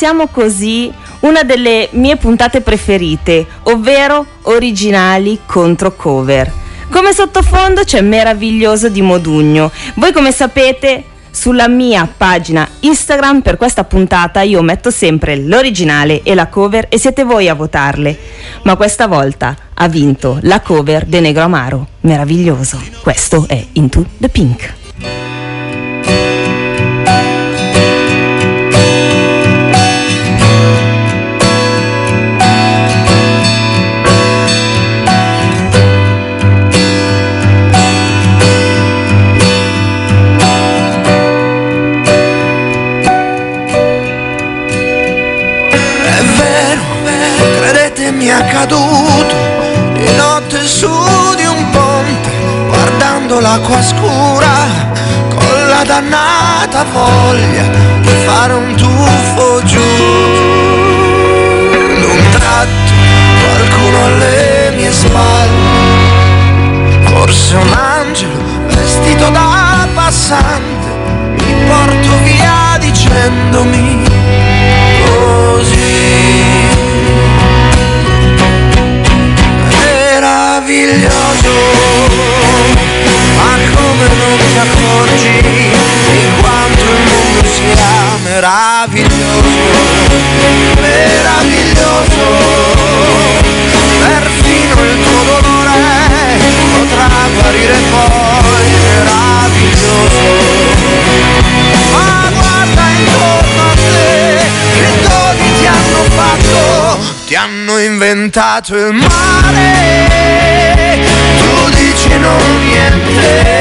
iniziamo 0.00 0.28
così 0.28 0.90
una 1.20 1.42
delle 1.42 1.88
mie 1.92 2.16
puntate 2.16 2.62
preferite, 2.62 3.46
ovvero 3.64 4.24
originali 4.44 5.40
contro 5.44 5.94
cover. 5.94 6.50
Come 6.88 7.12
sottofondo 7.12 7.84
c'è 7.84 8.00
Meraviglioso 8.00 8.88
di 8.88 9.02
Modugno. 9.02 9.70
Voi 9.96 10.10
come 10.12 10.32
sapete 10.32 11.04
sulla 11.30 11.68
mia 11.68 12.08
pagina 12.16 12.66
Instagram 12.80 13.42
per 13.42 13.58
questa 13.58 13.84
puntata 13.84 14.40
io 14.40 14.62
metto 14.62 14.90
sempre 14.90 15.36
l'originale 15.36 16.22
e 16.22 16.34
la 16.34 16.46
cover 16.46 16.86
e 16.88 16.98
siete 16.98 17.24
voi 17.24 17.50
a 17.50 17.54
votarle. 17.54 18.18
Ma 18.62 18.76
questa 18.76 19.06
volta 19.06 19.54
ha 19.74 19.86
vinto 19.86 20.38
la 20.44 20.60
cover 20.60 21.04
de 21.04 21.20
Negro 21.20 21.42
Amaro. 21.42 21.86
Meraviglioso. 22.00 22.80
Questo 23.02 23.44
è 23.46 23.62
Into 23.74 24.06
the 24.16 24.30
Pink. 24.30 25.29
Mi 48.12 48.26
è 48.26 48.30
accaduto 48.32 49.34
di 49.92 50.14
notte 50.16 50.66
su 50.66 50.88
di 51.36 51.44
un 51.44 51.70
ponte 51.70 52.30
guardando 52.68 53.40
l'acqua 53.40 53.80
scura 53.82 54.48
con 55.28 55.68
la 55.68 55.84
dannata 55.84 56.84
voglia 56.92 57.62
di 58.00 58.08
fare 58.26 58.52
un 58.54 58.74
tuffo 58.74 59.62
giù. 59.64 59.80
D'un 62.00 62.30
tratto 62.30 62.92
qualcuno 63.44 64.04
alle 64.06 64.72
mie 64.76 64.92
spalle 64.92 66.08
forse 67.04 67.54
un 67.54 67.72
angelo 67.72 68.38
vestito 68.68 69.28
da 69.30 69.86
passante 69.94 70.88
mi 71.36 71.54
porto 71.66 72.16
via 72.24 72.76
dicendomi 72.78 74.08
meraviglioso. 80.90 81.52
Ma 83.36 83.54
come 83.74 84.06
non 84.16 84.38
ti 84.38 84.58
accorgi 84.58 85.40
di 85.40 85.70
quanto 86.40 86.82
il 86.82 86.98
mondo 87.06 87.44
sia 87.48 88.18
meraviglioso? 88.24 89.48
Meraviglioso. 90.80 92.24
Perfino 94.00 94.82
il 94.82 94.96
tuo 95.02 95.22
dolore 95.24 95.78
potrà 96.74 97.08
guarire 97.34 97.78
poi. 97.90 98.68
Meraviglioso. 98.82 100.26
Ma 101.92 102.30
guarda 102.32 102.84
intorno 102.98 103.62
a 103.62 103.74
te 103.74 104.18
che 104.74 104.88
doni 105.08 105.48
ti 105.58 105.66
hanno 105.66 106.02
fatto 106.14 107.18
ti 107.26 107.34
hanno 107.36 107.78
inventato 107.78 108.74
il 108.74 108.92
mare 108.92 110.09
niente 113.20 113.59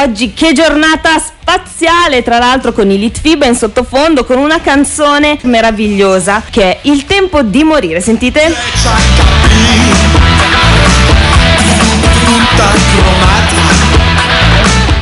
Oggi 0.00 0.32
che 0.32 0.52
giornata 0.52 1.18
spaziale, 1.18 2.22
tra 2.22 2.38
l'altro 2.38 2.72
con 2.72 2.88
i 2.88 2.96
Litfiba 2.96 3.46
in 3.46 3.56
sottofondo, 3.56 4.24
con 4.24 4.38
una 4.38 4.60
canzone 4.60 5.38
meravigliosa 5.42 6.44
che 6.48 6.62
è 6.62 6.78
Il 6.82 7.04
tempo 7.04 7.42
di 7.42 7.64
morire, 7.64 8.00
sentite? 8.00 8.54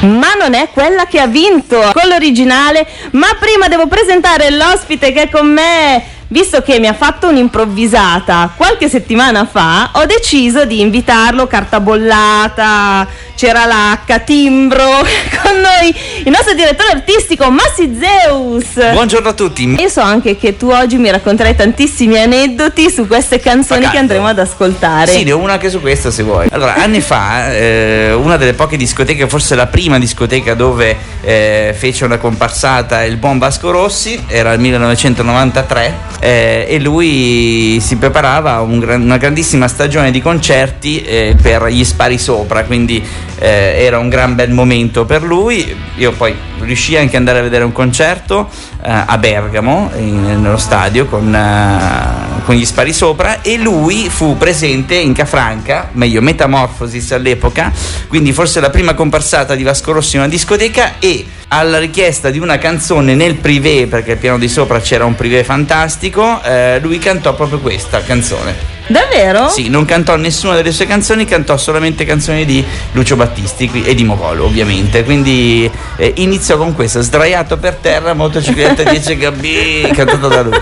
Ma 0.01 0.33
non 0.39 0.55
è 0.55 0.71
quella 0.73 1.05
che 1.05 1.21
ha 1.21 1.27
vinto 1.27 1.79
con 1.93 2.09
l'originale, 2.09 2.87
ma 3.11 3.29
prima 3.39 3.69
devo 3.69 3.89
presentare 3.89 4.49
l'ospite 4.51 5.13
che 5.13 5.23
è 5.25 5.29
con 5.29 5.47
me. 5.47 6.05
Visto 6.29 6.61
che 6.61 6.81
mi 6.81 6.89
ha 6.89 6.93
fatto 6.93 7.29
un'improvvisata 7.29 8.51
qualche 8.57 8.89
settimana 8.89 9.47
fa, 9.47 9.91
ho 9.93 10.07
deciso 10.07 10.65
di 10.65 10.81
invitarlo 10.81 11.47
carta 11.47 11.79
bollata, 11.79 13.07
c'era 13.37 13.67
l'H, 13.67 14.25
timbro, 14.25 15.05
con 15.43 15.61
noi 15.61 15.94
il 16.26 16.32
nostro 16.32 16.55
direttore 16.55 16.90
artistico 16.90 17.49
Massi 17.52 17.96
Zeus. 18.00 18.75
Buongiorno 18.75 19.28
a 19.28 19.32
tutti. 19.32 19.76
Io 19.78 19.88
so 19.88 20.00
anche 20.00 20.37
che 20.37 20.56
tu 20.56 20.70
oggi 20.70 20.96
mi 20.96 21.08
racconterai 21.08 21.55
tantissimi 21.55 22.19
aneddoti 22.19 22.90
su 22.90 23.06
queste 23.06 23.38
canzoni 23.38 23.88
che 23.88 23.96
andremo 23.96 24.26
ad 24.26 24.40
ascoltare. 24.40 25.12
Sì, 25.12 25.23
ne 25.23 25.31
ho 25.31 25.38
una 25.38 25.52
anche 25.52 25.70
su 25.70 25.81
questo 25.81 26.11
se 26.11 26.25
vuoi. 26.25 26.49
Allora, 26.50 26.75
anni 26.75 27.00
fa, 27.00 27.55
eh, 27.55 28.12
una 28.12 28.37
delle 28.37 28.55
poche 28.55 28.76
discoteche, 28.76 29.28
forse 29.28 29.55
la 29.55 29.69
prima 29.69 30.00
discoteca 30.00 30.55
dove 30.55 30.96
eh, 31.20 31.73
fece 31.78 32.05
una 32.05 32.19
comparsata 32.19 33.05
il 33.05 33.19
buon 33.19 33.38
Vasco 33.38 33.70
Rossi, 33.70 34.20
era 34.26 34.52
il 34.52 34.58
1993, 34.58 35.94
eh, 36.19 36.67
e 36.69 36.81
lui 36.81 37.78
si 37.81 37.99
preparava 37.99 38.62
un 38.62 38.81
gran, 38.81 39.00
una 39.00 39.17
grandissima 39.17 39.69
stagione 39.69 40.11
di 40.11 40.20
concerti 40.20 41.02
eh, 41.02 41.37
per 41.40 41.67
gli 41.67 41.84
spari 41.84 42.19
sopra, 42.19 42.64
quindi 42.64 43.00
eh, 43.38 43.84
era 43.84 43.99
un 43.99 44.08
gran 44.08 44.34
bel 44.34 44.50
momento 44.50 45.05
per 45.05 45.23
lui. 45.23 45.75
Io 45.96 46.14
poi 46.17 46.35
riuscii 46.61 46.97
anche 46.97 47.17
ad 47.17 47.21
andare 47.21 47.39
a 47.39 47.43
vedere 47.43 47.65
un 47.65 47.73
concerto 47.73 48.49
eh, 48.83 48.91
a 48.91 49.19
Bergamo, 49.19 49.91
in, 49.97 50.41
nello 50.43 50.57
stadio, 50.57 51.07
con, 51.07 51.35
eh, 51.35 52.43
con, 52.45 52.55
gli 52.55 52.65
spari 52.65 52.93
sopra 52.93 53.43
e 53.43 53.57
lui 53.57 54.09
fu 54.09 54.37
presente 54.37 54.95
in 54.95 55.13
Cafranca, 55.13 55.91
meglio 55.93 56.21
Metamorphosis 56.21 57.13
all'epoca, 57.13 57.73
quindi 58.09 58.33
forse 58.33 58.61
la 58.61 58.71
prima 58.71 58.95
comparsata 58.95 59.55
di 59.55 59.63
Vasco 59.63 59.93
Rossi 59.93 60.17
in 60.17 60.23
una 60.23 60.31
discoteca 60.31 60.99
e 60.99 61.25
alla 61.49 61.79
richiesta 61.79 62.31
di 62.31 62.39
una 62.39 62.59
canzone 62.59 63.15
nel 63.15 63.37
privé, 63.37 63.87
perché 63.87 64.12
al 64.12 64.19
piano 64.19 64.39
di 64.39 64.49
sopra 64.49 64.81
c'era 64.81 65.05
un 65.05 65.15
privé 65.15 65.45
fantastico, 65.45 66.43
eh, 66.43 66.79
lui 66.81 66.99
cantò 66.99 67.35
proprio 67.35 67.61
questa 67.61 68.03
canzone. 68.03 68.75
Davvero? 68.88 69.49
Sì, 69.49 69.69
non 69.69 69.85
cantò 69.85 70.17
nessuna 70.17 70.55
delle 70.55 70.73
sue 70.73 70.87
canzoni, 70.87 71.25
cantò 71.25 71.56
solamente 71.56 72.05
canzoni 72.05 72.44
di 72.44 72.65
Lucio 72.93 73.17
Battisti 73.17 73.83
e 73.85 73.94
di 73.94 74.05
Mogolo, 74.05 74.44
ovviamente. 74.44 75.05
Quindi 75.05 75.71
eh, 75.97 76.12
iniziò 76.17 76.56
con 76.56 76.75
questa, 76.75 77.00
sdraiato 77.00 77.56
per 77.56 77.75
terra, 77.75 78.15
motocicletta 78.15 78.83
10 78.85 79.17
KB, 79.17 79.91
cantata 79.93 80.29
da 80.29 80.43
lui. 80.43 80.61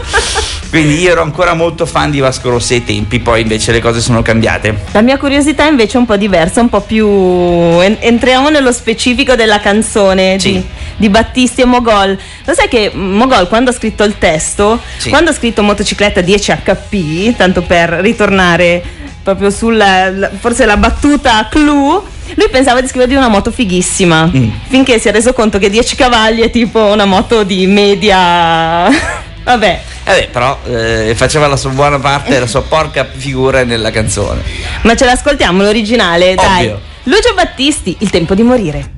Quindi 0.74 1.00
io 1.00 1.12
ero 1.12 1.22
ancora 1.22 1.54
molto 1.54 1.86
fan 1.86 2.10
di 2.10 2.18
Vasco 2.18 2.50
Rossi 2.50 2.74
ai 2.74 2.84
tempi, 2.84 3.20
poi 3.20 3.42
invece 3.42 3.70
le 3.70 3.80
cose 3.80 4.00
sono 4.00 4.22
cambiate. 4.22 4.76
La 4.90 5.02
mia 5.02 5.18
curiosità 5.18 5.66
invece 5.66 5.98
è 5.98 6.00
un 6.00 6.06
po' 6.06 6.16
diversa, 6.16 6.60
un 6.60 6.68
po' 6.68 6.80
più... 6.80 7.06
entriamo 7.06 8.48
nello 8.48 8.72
specifico 8.72 9.36
della 9.36 9.60
canzone 9.60 10.36
sì. 10.40 10.50
di, 10.50 10.64
di, 10.96 11.08
Battisti 11.08 11.60
e 11.60 11.64
Mogol. 11.64 12.18
Lo 12.44 12.54
sai 12.54 12.66
che 12.66 12.90
Mogol 12.92 13.46
quando 13.46 13.70
ha 13.70 13.72
scritto 13.72 14.02
il 14.02 14.18
testo, 14.18 14.80
sì. 14.96 15.10
quando 15.10 15.30
ha 15.30 15.32
scritto 15.32 15.62
motocicletta 15.62 16.20
10 16.20 16.52
HP, 16.64 17.36
tanto 17.36 17.62
per 17.62 18.00
ritornare 18.14 18.82
proprio 19.22 19.50
sulla 19.50 20.30
forse 20.38 20.64
la 20.64 20.76
battuta 20.76 21.48
clou. 21.50 22.02
Lui 22.36 22.48
pensava 22.50 22.80
di 22.80 22.86
scrivere 22.86 23.10
di 23.10 23.16
una 23.16 23.28
moto 23.28 23.50
fighissima 23.50 24.30
mm. 24.34 24.48
finché 24.68 24.98
si 24.98 25.08
è 25.08 25.12
reso 25.12 25.32
conto 25.34 25.58
che 25.58 25.68
10 25.68 25.94
cavalli 25.94 26.40
è 26.40 26.50
tipo 26.50 26.80
una 26.80 27.04
moto 27.04 27.42
di 27.42 27.66
media 27.66 28.88
vabbè. 29.44 29.80
Eh 30.06 30.28
però 30.30 30.58
eh, 30.66 31.12
faceva 31.16 31.46
la 31.46 31.56
sua 31.56 31.70
buona 31.70 31.98
parte 31.98 32.38
la 32.38 32.46
sua 32.46 32.62
porca 32.62 33.06
figura 33.10 33.64
nella 33.64 33.90
canzone. 33.90 34.42
Ma 34.82 34.94
ce 34.94 35.04
l'ascoltiamo 35.04 35.62
l'originale 35.62 36.30
Ovvio. 36.30 36.42
dai 36.42 36.74
Lucio 37.04 37.34
Battisti 37.34 37.96
il 37.98 38.10
tempo 38.10 38.34
di 38.34 38.42
morire 38.42 38.92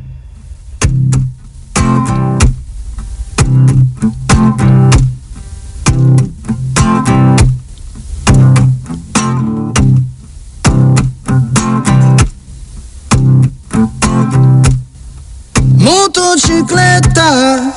motocicletta 16.46 17.72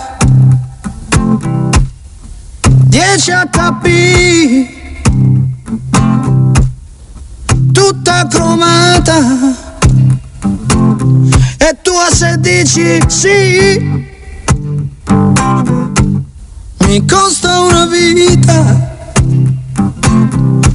10 2.89 3.31
HP 3.51 3.85
tutta 7.71 8.27
cromata. 8.27 9.17
E 11.57 11.77
tu 11.81 11.91
a 11.91 12.13
se 12.13 12.39
dici 12.39 12.99
sì. 13.07 14.07
Mi 16.85 17.05
costa 17.05 17.61
una 17.61 17.85
vita. 17.85 18.97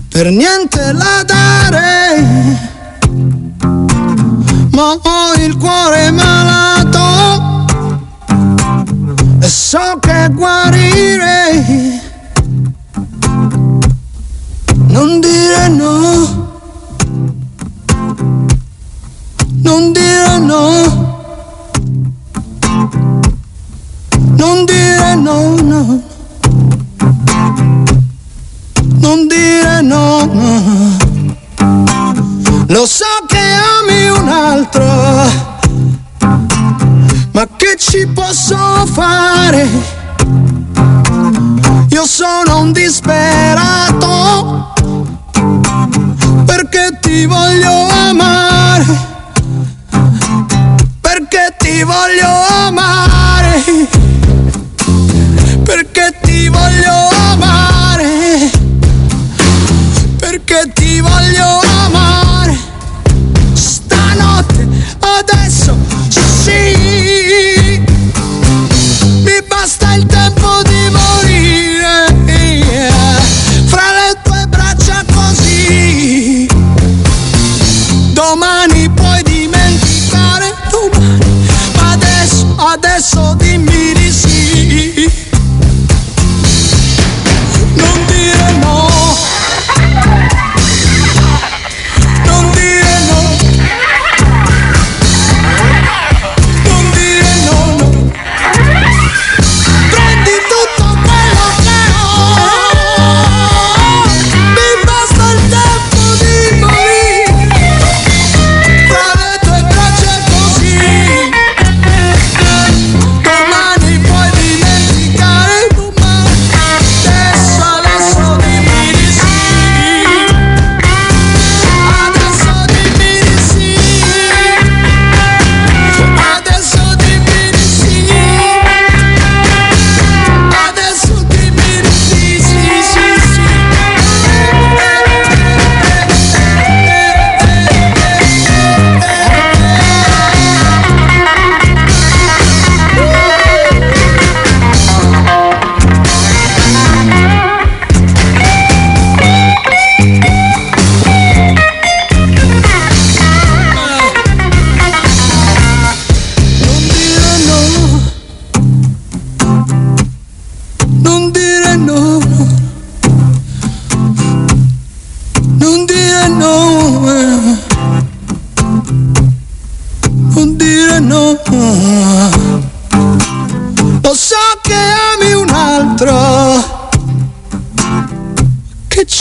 Per 0.08 0.31
niente 0.31 0.93
la 0.93 1.23
dare. 1.25 2.23
Ma 4.70 4.93
ho 4.93 5.35
il 5.38 5.56
cuore 5.56 6.11
malato 6.11 7.54
so 9.49 9.99
che 10.00 10.29
guarire. 10.32 12.00
Non 14.88 15.20
dire 15.20 15.69
no. 15.69 16.52
Non 19.62 19.93
dire 19.93 20.38
no. 20.38 21.23
Non 24.37 24.64
dire 24.64 25.14
no 25.17 25.61
no. 25.61 26.02
Non 29.00 29.29
dire 29.29 29.82
no, 29.82 30.25
no. 30.25 30.94
lo 32.69 32.87
so 32.87 33.05
che 33.26 33.38
ami 33.38 34.08
un 34.08 34.29
altro 34.29 35.54
ma 37.35 37.49
che 37.57 37.75
ci 37.77 38.07
posso 38.07 38.57
fare? 38.87 39.69
Io 41.89 42.07
sono 42.07 42.61
un 42.61 42.71
disperato 42.71 44.73
perché 46.45 46.97
ti 47.01 47.27
voglio 47.27 47.89
amare, 47.89 48.85
perché 51.01 51.57
ti 51.59 51.83
voglio 51.83 52.29
amare, 52.29 52.44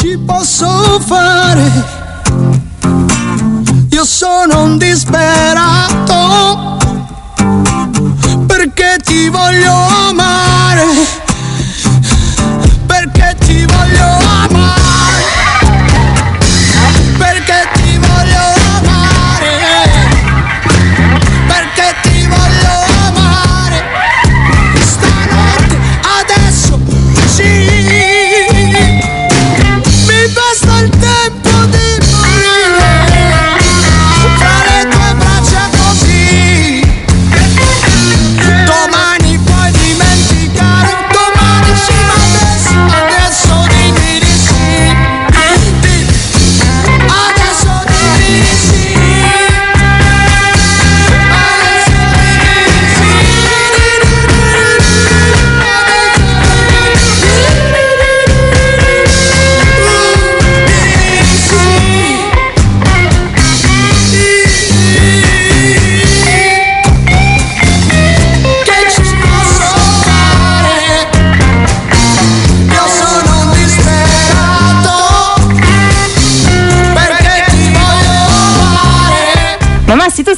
ci 0.03 0.17
posso 0.17 0.99
fare? 0.99 1.71
Io 3.91 4.03
sono 4.03 4.63
un 4.63 4.77
disperato 4.77 6.77
perché 8.45 8.97
ti 9.01 9.29
voglio 9.29 9.73
amare, 9.73 10.83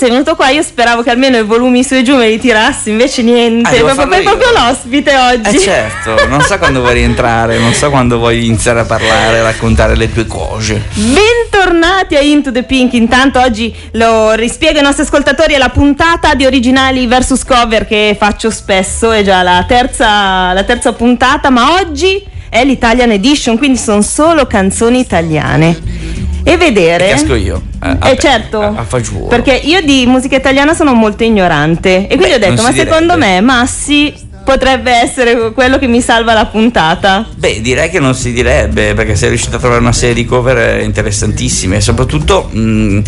sei 0.06 0.12
venuto 0.14 0.36
qua, 0.36 0.50
io 0.50 0.62
speravo 0.62 1.02
che 1.02 1.10
almeno 1.10 1.38
i 1.38 1.44
volumi 1.44 1.84
su 1.84 1.96
e 1.96 2.04
giù 2.04 2.16
me 2.16 2.28
li 2.28 2.38
tirassi, 2.38 2.92
invece 2.92 3.24
niente. 3.24 3.80
Ah, 3.80 3.94
proprio, 3.96 4.22
proprio 4.22 4.52
l'ospite 4.52 5.16
oggi. 5.16 5.56
Eh 5.56 5.60
certo, 5.60 6.28
non 6.28 6.42
so 6.42 6.60
quando 6.60 6.82
vuoi 6.82 6.94
rientrare, 6.94 7.58
non 7.58 7.74
so 7.74 7.90
quando 7.90 8.20
vuoi 8.20 8.46
iniziare 8.46 8.82
a 8.82 8.86
parlare, 8.86 9.40
a 9.40 9.42
raccontare 9.42 9.96
le 9.96 10.14
tue 10.14 10.28
cose. 10.28 10.90
Bentornati 10.94 12.16
a 12.16 12.22
Into 12.22 12.52
the 12.52 12.62
Pink. 12.62 12.94
Intanto 12.94 13.40
oggi 13.40 13.74
lo 13.94 14.34
rispiego 14.34 14.78
ai 14.78 14.84
nostri 14.84 15.04
ascoltatori. 15.04 15.56
È 15.56 15.58
la 15.58 15.70
puntata 15.70 16.36
di 16.36 16.46
originali 16.46 17.08
versus 17.08 17.44
cover 17.44 17.88
che 17.88 18.16
faccio 18.20 18.52
spesso. 18.52 19.12
È 19.12 19.24
già 19.24 19.42
la 19.42 19.66
terza, 19.68 20.54
la 20.54 20.64
terza 20.64 20.94
puntata, 20.94 21.50
ma 21.50 21.80
oggi 21.80 22.24
è 22.48 22.64
l'Italian 22.64 23.12
Edition, 23.12 23.58
quindi 23.58 23.80
sono 23.80 24.04
solo 24.04 24.46
canzoni 24.46 25.00
italiane. 25.00 26.05
E 26.48 26.58
vedere. 26.58 27.10
Casco 27.10 27.34
io. 27.34 27.62
Eh, 27.84 28.12
Eh 28.12 28.18
certo, 28.20 28.62
a- 28.62 28.74
a 28.76 28.84
fagiolo. 28.84 29.26
perché 29.26 29.54
io 29.54 29.82
di 29.82 30.06
musica 30.06 30.36
italiana 30.36 30.74
sono 30.76 30.94
molto 30.94 31.24
ignorante 31.24 32.08
e 32.08 32.16
quindi 32.16 32.28
Beh, 32.28 32.36
ho 32.36 32.50
detto, 32.50 32.62
ma 32.62 32.70
si 32.72 32.78
secondo 32.78 33.16
direbbe." 33.16 33.34
me 33.36 33.42
Massi 33.42 34.14
potrebbe 34.46 34.92
essere 34.92 35.54
quello 35.54 35.80
che 35.80 35.88
mi 35.88 36.02
salva 36.02 36.34
la 36.34 36.46
puntata. 36.46 37.26
Beh, 37.36 37.62
direi 37.62 37.90
che 37.90 38.00
non 38.00 38.14
si 38.14 38.32
direbbe 38.32 38.94
perché 38.94 39.16
sei 39.16 39.30
riuscito 39.30 39.56
a 39.56 39.60
trovare 39.60 39.82
una 39.82 39.92
serie 39.92 40.14
di 40.14 40.24
cover 40.24 40.58
eh, 40.80 40.84
interessantissime 40.84 41.78
e 41.78 41.82
soprattutto 41.82 42.44
mh, 42.52 43.02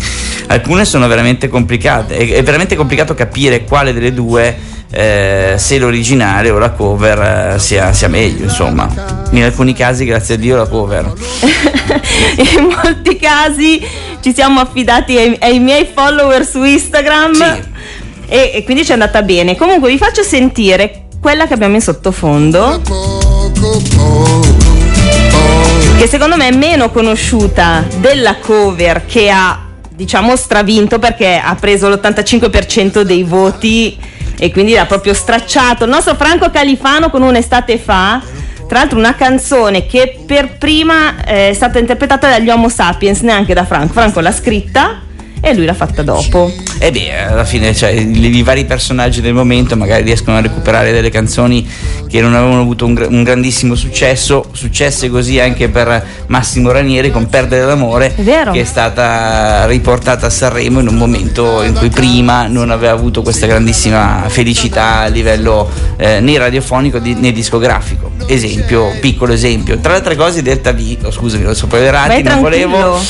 alcune 0.48 0.84
sono 0.84 1.06
veramente 1.06 1.46
complicate. 1.46 2.16
È, 2.16 2.28
è 2.38 2.42
veramente 2.42 2.74
complicato 2.74 3.14
capire 3.14 3.62
quale 3.62 3.92
delle 3.92 4.12
due, 4.12 4.56
eh, 4.90 5.54
se 5.56 5.78
l'originale 5.78 6.50
o 6.50 6.58
la 6.58 6.70
cover, 6.70 7.54
eh, 7.54 7.58
sia, 7.58 7.92
sia 7.92 8.08
meglio. 8.08 8.44
Insomma, 8.44 8.88
in 9.30 9.42
alcuni 9.42 9.74
casi, 9.74 10.04
grazie 10.04 10.34
a 10.36 10.38
Dio, 10.38 10.56
la 10.56 10.66
cover. 10.66 11.12
in 12.36 12.64
molti 12.64 13.16
casi 13.16 13.80
ci 14.20 14.32
siamo 14.34 14.60
affidati 14.60 15.16
ai, 15.16 15.36
ai 15.40 15.58
miei 15.58 15.88
follower 15.92 16.44
su 16.46 16.62
Instagram 16.62 17.34
Sì. 17.34 17.62
e, 18.28 18.50
e 18.54 18.64
quindi 18.64 18.84
ci 18.84 18.90
è 18.90 18.94
andata 18.94 19.22
bene. 19.22 19.56
Comunque 19.56 19.90
vi 19.90 19.98
faccio 19.98 20.22
sentire 20.22 21.04
quella 21.20 21.46
che 21.46 21.54
abbiamo 21.54 21.74
in 21.74 21.80
sottofondo, 21.80 22.80
che 25.98 26.06
secondo 26.06 26.36
me 26.36 26.48
è 26.48 26.54
meno 26.56 26.90
conosciuta 26.90 27.84
della 27.98 28.36
cover 28.36 29.04
che 29.04 29.28
ha 29.30 29.64
diciamo 29.90 30.36
stravinto 30.36 31.00
perché 31.00 31.40
ha 31.42 31.56
preso 31.56 31.88
l'85% 31.88 33.00
dei 33.00 33.24
voti 33.24 33.98
e 34.38 34.50
quindi 34.52 34.74
l'ha 34.74 34.86
proprio 34.86 35.14
stracciato. 35.14 35.84
Il 35.84 35.90
nostro 35.90 36.14
Franco 36.14 36.50
Califano 36.50 37.10
con 37.10 37.22
un'estate 37.22 37.78
fa. 37.78 38.22
Tra 38.68 38.80
l'altro 38.80 38.98
una 38.98 39.14
canzone 39.14 39.86
che 39.86 40.20
per 40.26 40.58
prima 40.58 41.24
eh, 41.24 41.50
è 41.50 41.52
stata 41.54 41.78
interpretata 41.78 42.28
dagli 42.28 42.50
Homo 42.50 42.68
Sapiens, 42.68 43.20
neanche 43.20 43.54
da 43.54 43.64
Franco. 43.64 43.94
Franco 43.94 44.20
l'ha 44.20 44.32
scritta 44.32 45.06
e 45.40 45.54
lui 45.54 45.64
l'ha 45.64 45.74
fatta 45.74 46.02
dopo. 46.02 46.52
E 46.78 46.90
beh, 46.90 47.26
alla 47.26 47.44
fine 47.44 47.74
cioè, 47.74 47.90
i, 47.90 48.36
i 48.36 48.42
vari 48.42 48.64
personaggi 48.64 49.20
del 49.20 49.34
momento 49.34 49.76
magari 49.76 50.02
riescono 50.02 50.36
a 50.36 50.40
recuperare 50.40 50.92
delle 50.92 51.10
canzoni 51.10 51.66
che 52.08 52.20
non 52.20 52.34
avevano 52.34 52.60
avuto 52.60 52.86
un, 52.86 53.06
un 53.08 53.22
grandissimo 53.22 53.74
successo, 53.74 54.46
successe 54.52 55.08
così 55.08 55.38
anche 55.38 55.68
per 55.68 56.04
Massimo 56.26 56.70
Ranieri 56.70 57.10
con 57.10 57.28
Perdere 57.28 57.66
l'amore, 57.66 58.14
che 58.14 58.60
è 58.60 58.64
stata 58.64 59.66
riportata 59.66 60.26
a 60.26 60.30
Sanremo 60.30 60.80
in 60.80 60.88
un 60.88 60.96
momento 60.96 61.62
in 61.62 61.74
cui 61.74 61.90
prima 61.90 62.46
non 62.46 62.70
aveva 62.70 62.92
avuto 62.92 63.22
questa 63.22 63.46
grandissima 63.46 64.24
felicità 64.28 65.00
a 65.00 65.06
livello 65.06 65.68
eh, 65.96 66.20
né 66.20 66.38
radiofonico 66.38 66.98
di- 66.98 67.14
né 67.14 67.32
discografico. 67.32 68.10
Esempio, 68.26 68.92
piccolo 69.00 69.32
esempio. 69.32 69.78
Tra 69.78 69.92
le 69.92 69.98
altre 69.98 70.16
cose, 70.16 70.42
Delta 70.42 70.72
V, 70.72 70.98
oh, 71.04 71.10
scusami, 71.10 71.54
spoilerati, 71.54 72.08
Vai 72.08 72.22
non 72.22 72.40
volevo 72.40 73.00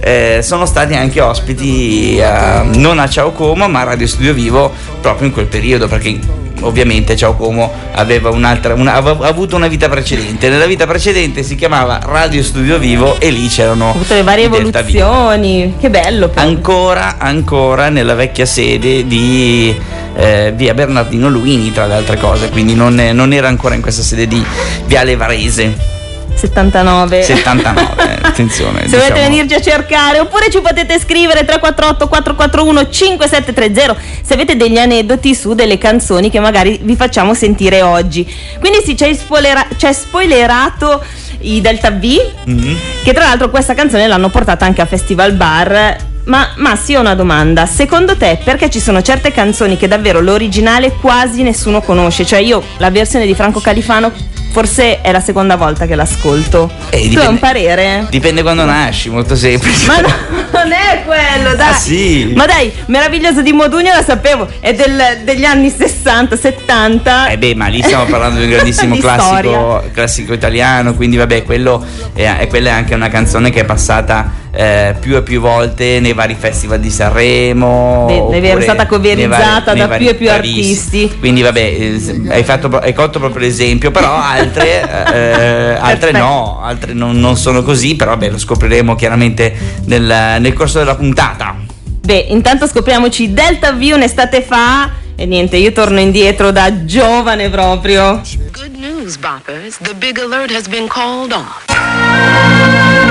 eh, 0.00 0.40
sono 0.42 0.64
stati 0.66 0.94
anche 0.94 1.20
ospiti 1.20 1.77
a- 2.22 2.62
non 2.74 2.98
a 2.98 3.08
Ciao 3.08 3.32
Como 3.32 3.68
ma 3.68 3.80
a 3.80 3.84
Radio 3.84 4.06
Studio 4.06 4.32
Vivo 4.34 4.72
proprio 5.00 5.26
in 5.28 5.32
quel 5.32 5.46
periodo 5.46 5.86
perché 5.88 6.18
ovviamente 6.60 7.14
Ciao 7.16 7.34
Como 7.36 7.72
aveva 7.92 8.30
un'altra 8.30 8.74
una- 8.74 8.94
aveva 8.94 9.28
avuto 9.28 9.54
una 9.56 9.68
vita 9.68 9.88
precedente 9.88 10.48
nella 10.48 10.66
vita 10.66 10.86
precedente 10.86 11.42
si 11.42 11.54
chiamava 11.54 12.00
Radio 12.02 12.42
Studio 12.42 12.78
Vivo 12.78 13.20
e 13.20 13.30
lì 13.30 13.46
c'erano 13.48 13.90
avuto 13.90 14.14
le 14.14 14.22
varie 14.22 14.44
evoluzioni. 14.46 15.74
Che 15.78 15.90
bello 15.90 16.28
però. 16.28 16.46
ancora 16.46 17.16
ancora 17.18 17.88
nella 17.90 18.14
vecchia 18.14 18.44
sede 18.46 19.06
di 19.06 19.74
eh, 20.16 20.52
via 20.56 20.74
Bernardino 20.74 21.28
Luini 21.28 21.72
tra 21.72 21.86
le 21.86 21.94
altre 21.94 22.16
cose 22.18 22.48
quindi 22.50 22.74
non, 22.74 22.94
non 23.12 23.32
era 23.32 23.46
ancora 23.48 23.74
in 23.76 23.80
questa 23.80 24.02
sede 24.02 24.26
di 24.26 24.44
Viale 24.86 25.14
Varese 25.14 25.96
79. 26.38 27.22
79 27.22 27.92
eh, 27.98 28.18
attenzione 28.22 28.78
Se 28.80 28.84
diciamo. 28.86 29.02
volete 29.02 29.20
venirci 29.20 29.54
a 29.54 29.60
cercare 29.60 30.20
oppure 30.20 30.50
ci 30.50 30.60
potete 30.60 30.98
scrivere 30.98 31.44
348 31.44 32.08
441 32.08 32.88
5730 32.90 33.96
se 34.22 34.34
avete 34.34 34.56
degli 34.56 34.78
aneddoti 34.78 35.34
su 35.34 35.54
delle 35.54 35.76
canzoni 35.78 36.30
che 36.30 36.40
magari 36.40 36.78
vi 36.82 36.96
facciamo 36.96 37.34
sentire 37.34 37.82
oggi. 37.82 38.26
Quindi 38.60 38.80
sì, 38.84 38.96
ci 38.96 39.04
hai 39.04 39.14
spoilera- 39.14 39.66
spoilerato 39.90 41.02
i 41.40 41.60
Delta 41.60 41.90
V, 41.90 42.04
Mhm. 42.44 42.76
che 43.04 43.12
tra 43.12 43.24
l'altro 43.24 43.50
questa 43.50 43.74
canzone 43.74 44.06
l'hanno 44.06 44.28
portata 44.28 44.64
anche 44.64 44.80
a 44.80 44.86
Festival 44.86 45.32
Bar. 45.32 45.96
Ma 46.24 46.52
Massi, 46.56 46.94
ho 46.94 47.00
una 47.00 47.14
domanda. 47.14 47.64
Secondo 47.64 48.14
te 48.16 48.38
perché 48.44 48.68
ci 48.68 48.80
sono 48.80 49.00
certe 49.00 49.32
canzoni 49.32 49.78
che 49.78 49.88
davvero 49.88 50.20
l'originale 50.20 50.90
quasi 51.00 51.42
nessuno 51.42 51.80
conosce? 51.80 52.26
Cioè 52.26 52.40
io 52.40 52.62
la 52.78 52.90
versione 52.90 53.24
di 53.24 53.34
Franco 53.34 53.60
Califano 53.60 54.12
forse 54.50 55.00
è 55.00 55.12
la 55.12 55.20
seconda 55.20 55.56
volta 55.56 55.86
che 55.86 55.94
l'ascolto. 55.94 56.70
Eh, 56.90 56.90
tu 56.90 56.96
hai 56.96 57.08
dipende- 57.08 57.26
un 57.28 57.38
parere? 57.38 58.06
Dipende 58.10 58.42
quando 58.42 58.64
nasci, 58.64 59.10
molto 59.10 59.36
semplice. 59.36 59.86
Ma 59.86 60.00
no, 60.00 60.08
non 60.52 60.72
è 60.72 61.02
quello, 61.04 61.54
dai. 61.54 61.68
Ah, 61.68 61.74
sì? 61.74 62.32
Ma 62.34 62.46
dai, 62.46 62.72
meraviglioso 62.86 63.42
di 63.42 63.52
Modugno 63.52 63.92
la 63.92 64.02
sapevo, 64.02 64.48
è 64.60 64.72
del- 64.74 65.20
degli 65.24 65.44
anni 65.44 65.70
60, 65.70 66.36
70. 66.36 67.28
Eh 67.28 67.38
beh, 67.38 67.54
ma 67.54 67.66
lì 67.66 67.82
stiamo 67.82 68.04
parlando 68.04 68.38
di 68.38 68.44
un 68.44 68.50
grandissimo 68.50 68.94
Di 68.98 69.00
classico, 69.00 69.84
classico 69.92 70.32
italiano, 70.32 70.94
quindi 70.94 71.16
vabbè, 71.16 71.42
quello 71.44 71.84
è, 72.14 72.46
quella 72.48 72.70
è 72.70 72.72
anche 72.72 72.94
una 72.94 73.08
canzone 73.08 73.50
che 73.50 73.60
è 73.60 73.64
passata 73.64 74.46
eh, 74.50 74.94
più 74.98 75.14
e 75.16 75.22
più 75.22 75.40
volte 75.40 76.00
nei 76.00 76.14
vari 76.14 76.34
festival 76.38 76.80
di 76.80 76.90
Sanremo. 76.90 78.06
Beh, 78.06 78.14
è 78.14 78.40
vero, 78.40 78.46
oppure 78.46 78.58
è 78.58 78.62
stata 78.62 78.86
coverizzata 78.86 79.74
da 79.74 79.88
più 79.88 80.08
e 80.08 80.14
più 80.14 80.30
artisti. 80.30 81.16
Quindi 81.18 81.42
vabbè, 81.42 81.60
eh, 81.60 82.22
hai, 82.30 82.42
fatto, 82.42 82.76
hai 82.78 82.92
colto 82.92 83.18
proprio 83.18 83.40
l'esempio, 83.42 83.90
però 83.90 84.16
altre, 84.38 84.80
eh, 85.12 85.74
altre 85.74 86.10
Perfetto. 86.10 86.18
no, 86.18 86.60
altre 86.62 86.92
non, 86.92 87.18
non 87.18 87.36
sono 87.36 87.62
così, 87.62 87.96
però 87.96 88.12
vabbè, 88.12 88.30
lo 88.30 88.38
scopriremo 88.38 88.94
chiaramente 88.94 89.54
nel, 89.86 90.36
nel 90.40 90.52
corso 90.52 90.78
della 90.78 90.94
puntata. 90.94 91.56
Beh, 92.00 92.26
intanto 92.28 92.66
scopriamoci 92.66 93.32
Delta 93.32 93.72
V 93.72 93.90
un'estate 93.94 94.42
fa. 94.42 94.90
E 95.14 95.26
niente, 95.26 95.56
io 95.56 95.72
torno 95.72 95.98
indietro 95.98 96.52
da 96.52 96.84
giovane 96.84 97.50
proprio. 97.50 98.22
Good 98.52 98.76
news, 98.76 99.16
boppers. 99.16 99.78
The 99.80 99.94
big 99.94 100.18
alert 100.18 100.52
has 100.52 100.68
been 100.68 100.86
called 100.86 101.32
off. 101.32 103.06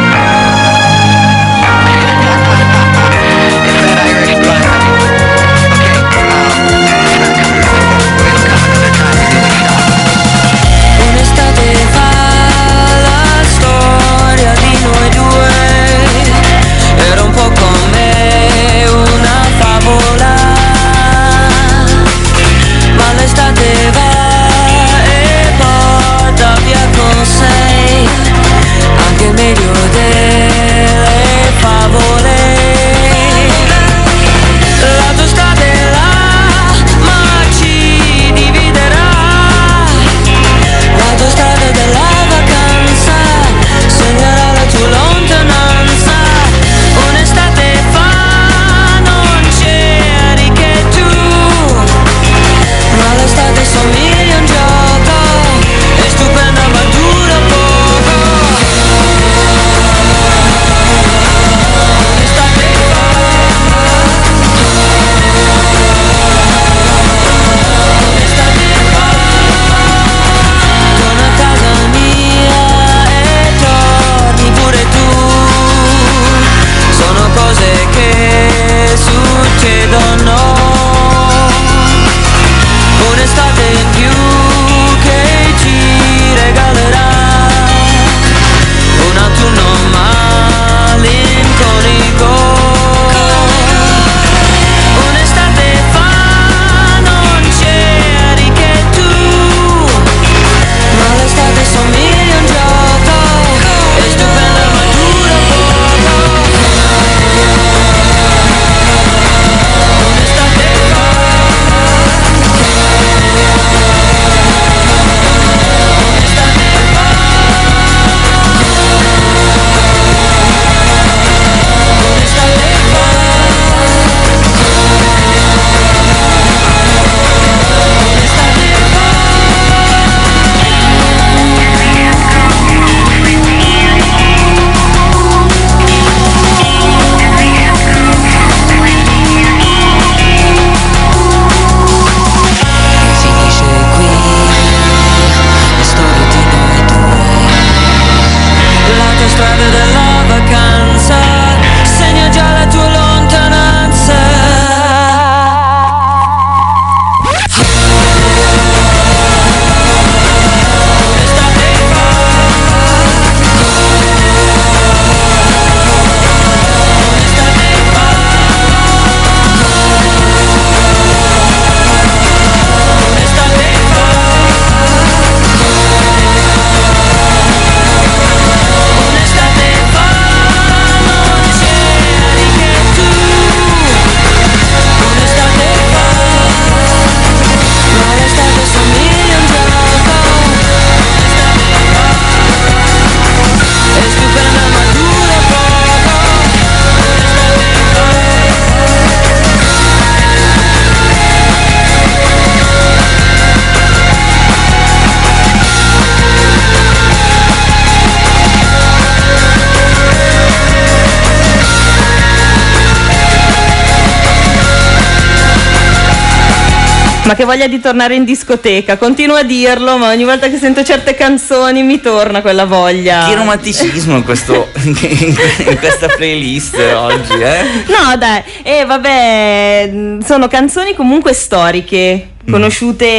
Ma 217.27 217.35
che 217.35 217.43
voglia 217.43 217.67
di 217.67 217.81
tornare 217.81 218.15
in 218.15 218.23
discoteca, 218.23 218.95
continuo 218.95 219.35
a 219.35 219.43
dirlo, 219.43 219.97
ma 219.97 220.07
ogni 220.07 220.23
volta 220.23 220.47
che 220.49 220.57
sento 220.57 220.81
certe 220.81 221.13
canzoni 221.13 221.83
mi 221.83 221.99
torna 221.99 222.39
quella 222.41 222.63
voglia. 222.65 223.25
Che 223.27 223.35
romanticismo 223.35 224.15
in, 224.15 224.23
questo, 224.23 224.69
in 224.85 225.77
questa 225.77 226.07
playlist 226.07 226.75
oggi, 226.95 227.33
eh? 227.33 227.63
No, 227.87 228.15
dai, 228.17 228.41
e 228.63 228.85
vabbè, 228.85 229.89
mh, 229.91 230.19
sono 230.23 230.47
canzoni 230.47 230.95
comunque 230.95 231.33
storiche, 231.33 232.29
Mm. 232.47 232.51
conosciute 232.53 233.09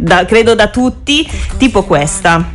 da- 0.00 0.24
credo 0.24 0.54
da 0.54 0.68
tutti, 0.68 1.28
tipo 1.58 1.82
questa. 1.84 2.52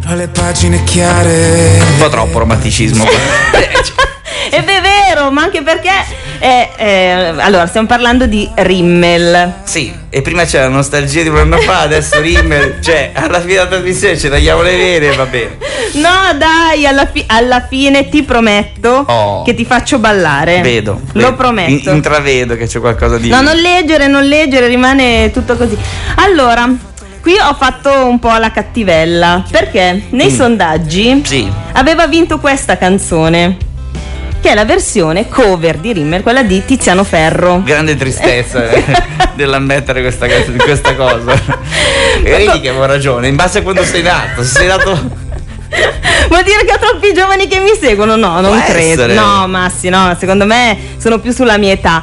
Tra 0.00 0.14
le 0.16 0.26
pagine 0.26 0.82
chiare 0.82 1.78
Un 1.92 1.98
po' 1.98 2.08
troppo 2.08 2.40
romanticismo. 2.40 3.04
E 4.50 4.62
beh, 4.62 4.78
è 4.78 4.80
vero, 4.80 5.30
ma 5.30 5.42
anche 5.42 5.62
perché 5.62 5.90
eh, 6.38 6.68
eh, 6.76 7.32
allora 7.38 7.66
stiamo 7.66 7.86
parlando 7.86 8.26
di 8.26 8.48
Rimmel. 8.54 9.52
sì, 9.64 9.92
e 10.10 10.22
prima 10.22 10.44
c'era 10.44 10.64
la 10.68 10.74
nostalgia 10.74 11.22
di 11.22 11.28
un 11.28 11.36
anno 11.38 11.58
fa, 11.58 11.80
adesso 11.80 12.20
Rimmel, 12.20 12.78
cioè 12.82 13.10
alla 13.14 13.40
fine 13.40 13.54
della 13.54 13.66
trasmissione 13.66 14.16
ci 14.18 14.28
tagliamo 14.28 14.62
le 14.62 14.76
vene, 14.76 15.12
va 15.16 15.26
bene. 15.26 15.56
No, 15.94 16.10
dai, 16.36 16.86
alla, 16.86 17.06
fi- 17.06 17.24
alla 17.26 17.66
fine 17.68 18.08
ti 18.08 18.22
prometto 18.22 19.04
Oh. 19.08 19.42
che 19.42 19.54
ti 19.54 19.64
faccio 19.64 19.98
ballare. 19.98 20.60
Vedo. 20.60 21.00
Lo 21.12 21.20
vedo. 21.22 21.34
prometto. 21.34 21.90
In- 21.90 21.96
intravedo 21.96 22.56
che 22.56 22.66
c'è 22.66 22.78
qualcosa 22.80 23.18
di... 23.18 23.28
No, 23.28 23.40
non 23.40 23.56
leggere, 23.56 24.06
non 24.06 24.24
leggere, 24.24 24.66
rimane 24.68 25.30
tutto 25.30 25.56
così. 25.56 25.76
Allora, 26.16 26.68
qui 27.20 27.34
ho 27.38 27.54
fatto 27.54 28.06
un 28.06 28.18
po' 28.18 28.34
la 28.36 28.50
cattivella, 28.50 29.44
perché 29.50 30.02
nei 30.10 30.30
Mm. 30.30 30.34
sondaggi 30.36 31.22
Sì. 31.24 31.50
aveva 31.72 32.06
vinto 32.06 32.38
questa 32.38 32.76
canzone, 32.78 33.56
che 34.48 34.54
è 34.54 34.56
la 34.56 34.64
versione 34.64 35.28
cover 35.28 35.76
di 35.76 35.92
Rimmer, 35.92 36.22
quella 36.22 36.42
di 36.42 36.64
Tiziano 36.64 37.04
Ferro. 37.04 37.60
Grande 37.62 37.96
tristezza 37.96 38.70
eh, 38.70 38.82
nell'ammettere 39.36 40.00
questa, 40.00 40.26
questa 40.26 40.94
cosa. 40.94 41.38
E 42.22 42.30
vedi 42.30 42.58
che 42.60 42.70
avevo 42.70 42.86
ragione, 42.86 43.28
in 43.28 43.36
base 43.36 43.58
a 43.58 43.62
quando 43.62 43.84
sei 43.84 44.00
nato. 44.00 44.42
Se 44.42 44.60
sei 44.60 44.66
nato. 44.68 44.92
Vuol 46.28 46.42
dire 46.44 46.64
che 46.64 46.72
ho 46.72 46.78
troppi 46.78 47.12
giovani 47.12 47.46
che 47.46 47.58
mi 47.60 47.72
seguono? 47.78 48.16
No, 48.16 48.40
non 48.40 48.52
Può 48.56 48.64
credo. 48.72 49.02
essere. 49.02 49.12
No, 49.12 49.46
Massi, 49.48 49.90
no, 49.90 50.16
secondo 50.18 50.46
me 50.46 50.78
sono 50.96 51.18
più 51.18 51.30
sulla 51.32 51.58
mia 51.58 51.72
età. 51.72 52.02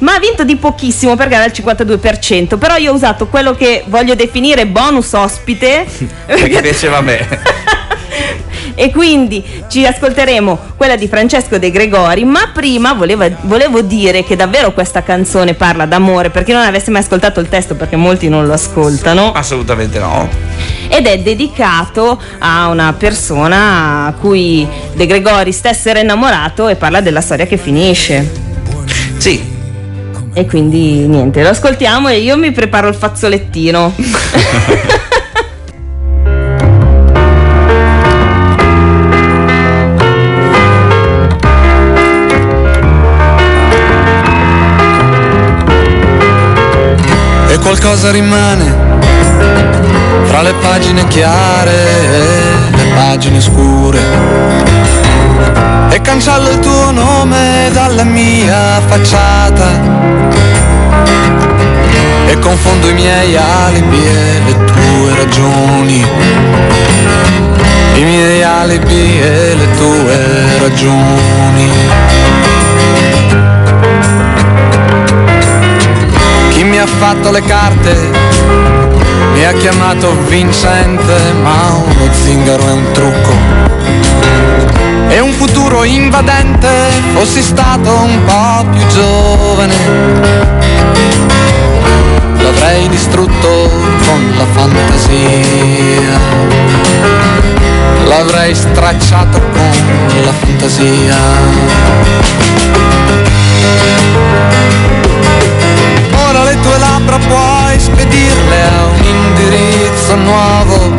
ma 0.00 0.14
ha 0.14 0.18
vinto 0.18 0.44
di 0.44 0.56
pochissimo 0.56 1.14
perché 1.14 1.34
era 1.34 1.44
al 1.44 1.52
52%, 1.54 2.56
però 2.56 2.76
io 2.76 2.92
ho 2.92 2.94
usato 2.94 3.26
quello 3.26 3.54
che 3.54 3.84
voglio 3.88 4.14
definire 4.14 4.66
bonus 4.66 5.12
ospite. 5.12 5.84
Perché 6.24 6.62
piaceva 6.62 6.96
a 6.96 7.02
me. 7.02 7.28
E 8.74 8.90
quindi 8.90 9.42
ci 9.68 9.84
ascolteremo 9.86 10.58
quella 10.76 10.96
di 10.96 11.08
Francesco 11.08 11.58
De 11.58 11.70
Gregori, 11.70 12.24
ma 12.24 12.50
prima 12.52 12.92
voleva- 12.92 13.28
volevo 13.42 13.80
dire 13.82 14.24
che 14.24 14.36
davvero 14.36 14.72
questa 14.72 15.02
canzone 15.02 15.54
parla 15.54 15.86
d'amore, 15.86 16.30
per 16.30 16.44
chi 16.44 16.52
non 16.52 16.62
avesse 16.62 16.90
mai 16.90 17.02
ascoltato 17.02 17.40
il 17.40 17.48
testo, 17.48 17.74
perché 17.74 17.96
molti 17.96 18.28
non 18.28 18.46
lo 18.46 18.52
ascoltano, 18.52 19.32
Assolutamente 19.32 19.98
no. 19.98 20.28
ed 20.88 21.06
è 21.06 21.18
dedicato 21.18 22.20
a 22.38 22.68
una 22.68 22.92
persona 22.96 24.06
a 24.06 24.12
cui 24.14 24.66
De 24.94 25.06
Gregori 25.06 25.52
stesso 25.52 25.88
era 25.88 26.00
innamorato 26.00 26.68
e 26.68 26.76
parla 26.76 27.00
della 27.00 27.20
storia 27.20 27.46
che 27.46 27.56
finisce. 27.56 28.30
Sì, 29.18 29.50
E 30.34 30.46
quindi 30.46 31.06
niente, 31.06 31.42
lo 31.42 31.50
ascoltiamo 31.50 32.08
e 32.08 32.18
io 32.20 32.36
mi 32.38 32.50
preparo 32.52 32.88
il 32.88 32.94
fazzolettino. 32.94 33.92
qualcosa 47.92 48.10
rimane 48.10 48.74
fra 50.24 50.40
le 50.40 50.54
pagine 50.54 51.06
chiare 51.08 51.72
e 51.72 52.70
le 52.70 52.84
pagine 52.94 53.38
scure. 53.38 54.00
E 55.90 56.00
cancello 56.00 56.48
il 56.48 56.58
tuo 56.60 56.90
nome 56.90 57.68
dalla 57.72 58.04
mia 58.04 58.80
facciata 58.86 59.80
e 62.28 62.38
confondo 62.38 62.88
i 62.88 62.94
miei 62.94 63.36
alibi 63.36 64.06
e 64.06 64.40
le 64.46 64.64
tue 64.64 65.14
ragioni. 65.14 66.06
I 67.94 68.02
miei 68.04 68.42
alibi 68.42 69.20
e 69.20 69.54
le 69.54 69.70
tue 69.76 70.58
ragioni. 70.60 72.51
Ha 76.82 76.86
fatto 76.86 77.30
le 77.30 77.42
carte 77.42 78.62
mi 79.34 79.44
ha 79.48 79.52
chiamato 79.52 80.14
vincente, 80.28 81.32
ma 81.42 81.72
uno 81.74 82.12
zingaro 82.12 82.68
è 82.68 82.72
un 82.72 82.92
trucco. 82.92 83.30
E 85.08 85.20
un 85.20 85.32
futuro 85.32 85.84
invadente, 85.84 86.68
fossi 87.14 87.42
stato 87.42 87.90
un 87.90 88.24
po' 88.24 88.66
più 88.70 88.86
giovane. 88.88 89.74
L'avrei 92.36 92.88
distrutto 92.88 93.70
con 94.06 94.34
la 94.36 94.46
fantasia. 94.52 96.18
L'avrei 98.06 98.54
stracciato 98.54 99.40
con 99.40 100.24
la 100.24 100.32
fantasia. 100.32 101.16
Ora 106.34 106.44
le 106.44 106.58
tue 106.62 106.78
labbra 106.78 107.18
puoi 107.18 107.78
spedirle 107.78 108.62
a 108.62 108.86
un 108.86 109.04
indirizzo 109.04 110.14
nuovo 110.14 110.90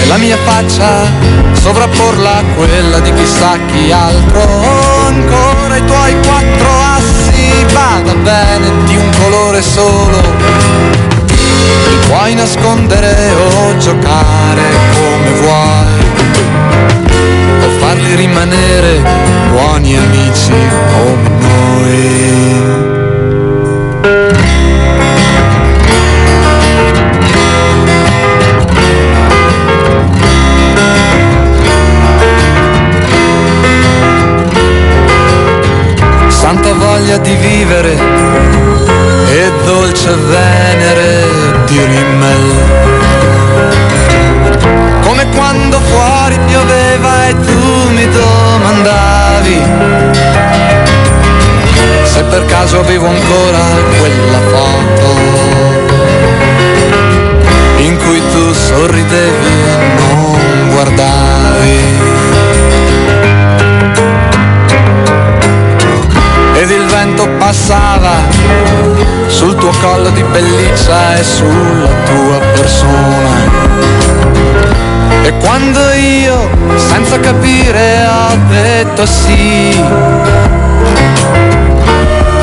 e 0.00 0.06
la 0.06 0.16
mia 0.16 0.38
faccia 0.46 1.04
sovrapporla 1.52 2.38
a 2.38 2.42
quella 2.56 3.00
di 3.00 3.12
chissà 3.12 3.58
chi 3.66 3.92
altro. 3.92 4.40
Ancora 5.08 5.76
i 5.76 5.84
tuoi 5.84 6.16
quattro 6.22 6.70
assi, 6.96 7.66
vada 7.74 8.14
bene 8.14 8.70
di 8.86 8.96
un 8.96 9.10
colore 9.22 9.60
solo. 9.60 10.18
Li 11.28 11.98
puoi 12.06 12.34
nascondere 12.34 13.30
o 13.34 13.76
giocare 13.76 14.62
come 14.94 15.30
vuoi 15.42 16.02
o 17.62 17.68
farli 17.78 18.14
rimanere 18.14 19.02
buoni 19.50 19.98
amici 19.98 20.54
come 20.94 21.28
noi. 21.40 22.83
Detto 79.04 79.06
sì, 79.06 79.82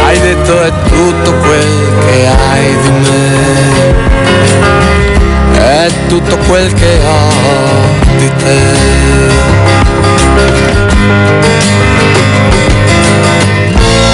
hai 0.05 0.19
detto 0.19 0.61
è 0.61 0.71
tutto 0.89 1.33
quel 1.33 1.91
che 2.05 2.27
hai 2.27 2.77
di 2.81 2.89
me, 2.89 3.95
è 5.57 5.89
tutto 6.07 6.37
quel 6.47 6.71
che 6.73 6.99
ho 7.03 7.29
di 8.17 8.31
te. 8.43 8.59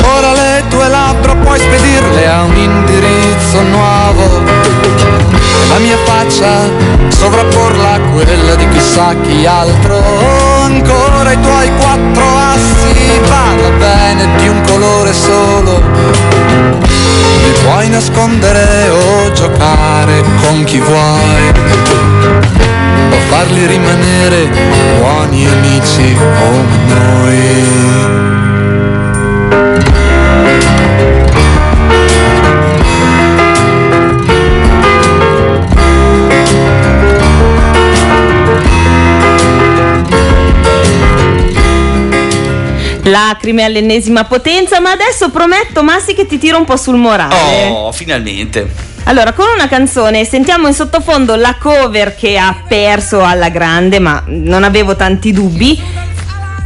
Ora 0.04 0.32
le 0.34 0.64
tue 0.70 0.88
labbra 0.88 1.36
puoi 1.36 1.60
spedirle 1.60 2.28
a 2.28 2.44
un 2.44 2.56
indirizzo 2.56 3.62
nuovo 3.64 4.88
la 5.70 5.78
mia 5.80 5.98
faccia 6.06 6.70
sovrapporla 7.10 7.94
a 7.94 8.00
quella 8.14 8.56
di 8.56 8.68
chissà 8.70 9.14
chi 9.22 9.46
altro. 9.46 10.27
Colore 14.78 15.12
solo. 15.12 15.82
Li 17.44 17.52
puoi 17.64 17.90
nascondere 17.90 18.90
o 18.90 19.32
giocare 19.32 20.24
con 20.44 20.64
chi 20.66 20.80
vuoi 20.80 21.52
o 23.10 23.18
farli 23.30 23.66
rimanere 23.66 24.50
buoni 25.00 25.48
amici 25.48 26.16
come 26.16 26.78
noi. 26.94 28.27
Lacrime 43.08 43.64
all'ennesima 43.64 44.26
potenza, 44.26 44.80
ma 44.82 44.92
adesso 44.92 45.30
prometto 45.30 45.82
Massi 45.82 46.14
che 46.14 46.26
ti 46.26 46.38
tiro 46.38 46.58
un 46.58 46.66
po' 46.66 46.76
sul 46.76 46.98
morale. 46.98 47.70
Oh, 47.70 47.92
finalmente. 47.92 48.70
Allora, 49.04 49.32
con 49.32 49.46
una 49.54 49.70
canzone 49.70 50.26
sentiamo 50.26 50.68
in 50.68 50.74
sottofondo 50.74 51.36
la 51.36 51.56
cover 51.58 52.16
che 52.16 52.38
ha 52.38 52.64
perso 52.68 53.24
alla 53.24 53.48
grande, 53.48 54.00
ma 54.00 54.22
non 54.28 54.64
avevo 54.64 54.98
tanti 54.98 55.32
dubbi. 55.32 55.82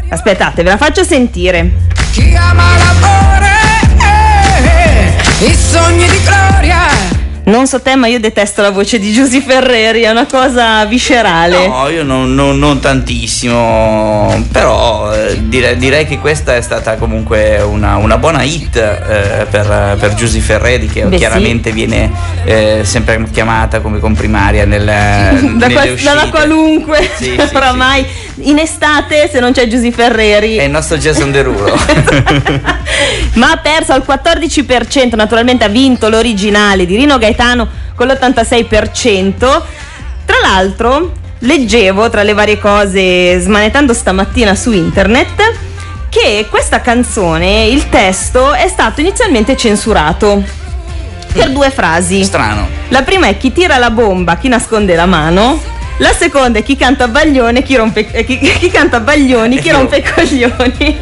Aspettate, 0.10 0.64
ve 0.64 0.70
la 0.70 0.78
faccio 0.78 1.04
sentire. 1.04 1.72
Chi 2.12 2.36
ama 2.36 2.78
l'amore, 2.78 3.52
eh, 4.00 5.44
eh, 5.44 5.46
i 5.46 5.56
sogni 5.56 6.08
di 6.08 6.20
gloria. 6.24 7.11
Non 7.44 7.66
so 7.66 7.82
te, 7.82 7.96
ma 7.96 8.06
io 8.08 8.20
detesto 8.20 8.62
la 8.62 8.70
voce 8.70 9.00
di 9.00 9.12
Giusy 9.12 9.42
Ferreri, 9.42 10.02
è 10.02 10.12
una 10.12 10.28
cosa 10.28 10.86
viscerale. 10.86 11.68
No, 11.68 11.90
io 11.90 12.04
non, 12.04 12.36
non- 12.36 12.60
non 12.60 12.80
tantissimo, 12.80 14.46
però 14.52 15.12
eh, 15.14 15.38
dire- 15.48 15.76
direi 15.78 16.06
che 16.06 16.20
questa 16.20 16.56
è 16.56 16.62
stata 16.62 16.96
comunque 16.96 17.58
una, 17.62 17.96
una 17.98 18.18
buona 18.18 18.44
hit 18.44 18.76
eh, 18.78 19.46
per, 19.50 19.98
per 20.00 20.14
Giusy 20.14 20.40
Ferreri 20.40 20.88
che 20.88 21.04
Beh, 21.04 21.18
chiaramente 21.18 21.72
viene 21.72 22.12
eh, 22.46 22.82
sempre 22.84 23.26
chiamata 23.32 23.80
come 23.80 24.00
comprimaria 24.00 24.66
nel, 24.66 24.86
da 25.58 25.70
qual- 25.70 25.96
dalla 25.96 26.30
qualunque 26.30 27.10
Sì, 27.18 27.36
sì, 27.38 27.40
oramai 27.56 28.06
in 28.44 28.60
estate 28.60 29.30
se 29.30 29.40
non 29.40 29.52
c'è 29.52 29.68
Giusy 29.68 29.92
Ferreri. 29.92 30.58
È 30.58 30.64
il 30.64 30.72
nostro 30.72 30.98
Jason 30.98 31.32
Derulo. 31.32 31.74
ma 33.34 33.52
ha 33.52 33.58
perso 33.58 33.94
al 33.94 34.04
14%, 34.08 35.16
naturalmente 35.16 35.64
ha 35.64 35.70
vinto 35.70 36.10
l'originale 36.10 36.86
di 36.86 36.96
Rino 36.96 37.18
Gaetano 37.18 37.68
con 37.96 38.08
l'86%. 38.08 39.38
Tra 40.26 40.38
l'altro, 40.42 41.14
leggevo 41.40 42.10
tra 42.10 42.24
le 42.24 42.34
varie 42.34 42.60
cose 42.60 43.40
smanettando 43.40 43.94
stamattina 43.94 44.56
su 44.56 44.72
internet 44.72 45.70
che 46.10 46.48
questa 46.50 46.82
canzone, 46.82 47.66
il 47.66 47.90
testo, 47.90 48.54
è 48.54 48.68
stato 48.68 49.00
inizialmente 49.00 49.56
censurato 49.56 50.44
per 51.32 51.52
due 51.52 51.70
frasi. 51.70 52.24
Strano. 52.24 52.68
La 52.90 53.04
prima 53.04 53.28
è 53.28 53.38
chi 53.38 53.54
tira 53.54 53.78
la 53.78 53.90
bomba, 53.92 54.36
chi 54.36 54.50
nasconde 54.50 54.96
la 54.96 55.06
mano. 55.06 55.71
La 56.02 56.14
seconda 56.14 56.58
è 56.58 56.64
chi 56.64 56.76
canta 56.76 57.08
baglione, 57.08 57.62
chi 57.62 57.76
rompe 57.76 58.10
eh, 58.12 58.26
chi, 58.26 58.40
chi 58.40 58.72
canta 58.72 59.00
baglioni, 59.00 59.60
chi 59.60 59.70
Eh, 59.70 59.72
rompe 59.72 59.98
i 59.98 60.04
coglioni. 60.04 61.00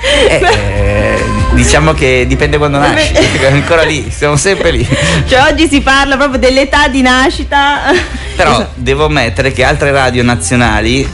Eh, 0.00 0.40
eh, 0.40 1.24
diciamo 1.54 1.92
che 1.92 2.24
dipende 2.28 2.56
quando 2.56 2.78
nasci. 2.78 3.14
Ancora 3.50 3.82
lì, 3.82 4.08
siamo 4.10 4.36
sempre 4.36 4.70
lì. 4.70 4.88
Cioè 5.26 5.50
oggi 5.50 5.66
si 5.68 5.80
parla 5.80 6.16
proprio 6.16 6.38
dell'età 6.38 6.86
di 6.86 7.02
nascita. 7.02 7.92
Però 8.36 8.64
devo 8.74 9.06
ammettere 9.06 9.50
che 9.52 9.64
altre 9.64 9.90
radio 9.90 10.22
nazionali, 10.22 11.06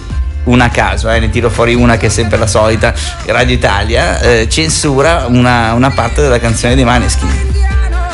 una 0.45 0.67
a 0.67 0.69
caso, 0.69 1.11
eh, 1.11 1.19
ne 1.19 1.31
tiro 1.31 1.49
fuori 1.49 1.73
una 1.73 1.97
che 1.97 2.07
è 2.07 2.11
sempre 2.11 2.37
la 2.37 2.47
solita, 2.47 2.93
Radio 3.25 3.55
Italia, 3.55 4.21
eh, 4.21 4.49
censura 4.51 5.25
una, 5.29 5.73
una 5.73 5.91
parte 5.91 6.21
della 6.21 6.39
canzone 6.39 6.75
dei 6.75 6.85
Maneskin. 6.85 7.64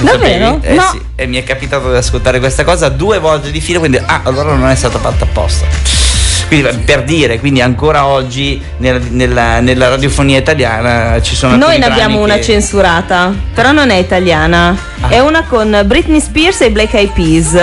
Davvero? 0.04 0.46
sapevi? 0.54 0.66
Eh 0.66 0.74
No. 0.74 0.88
sì, 0.92 1.00
e 1.14 1.26
mi 1.26 1.36
è 1.36 1.44
capitato 1.44 1.90
di 1.90 1.96
ascoltare 1.96 2.38
questa 2.38 2.64
cosa 2.64 2.88
due 2.88 3.18
volte 3.18 3.50
di 3.50 3.60
filo, 3.60 3.78
quindi 3.78 3.98
ah, 4.04 4.20
allora 4.24 4.54
non 4.54 4.68
è 4.68 4.74
stata 4.74 4.98
fatta 4.98 5.24
apposta. 5.24 5.66
Quindi 6.48 6.68
per 6.84 7.04
dire, 7.04 7.38
quindi 7.38 7.60
ancora 7.60 8.06
oggi 8.06 8.60
nel- 8.78 9.00
nella, 9.10 9.60
nella 9.60 9.88
radiofonia 9.88 10.36
italiana 10.38 11.20
ci 11.22 11.36
sono 11.36 11.54
Noi 11.56 11.78
ne 11.78 11.84
abbiamo 11.84 12.14
brani 12.16 12.22
una 12.24 12.34
che- 12.36 12.42
censurata, 12.42 13.32
però 13.54 13.70
non 13.70 13.90
è 13.90 13.96
italiana. 13.96 14.76
Ah. 15.00 15.08
È 15.08 15.20
una 15.20 15.44
con 15.44 15.82
Britney 15.84 16.20
Spears 16.20 16.62
e 16.62 16.70
Black 16.72 16.94
Eyed 16.94 17.12
Peas. 17.12 17.54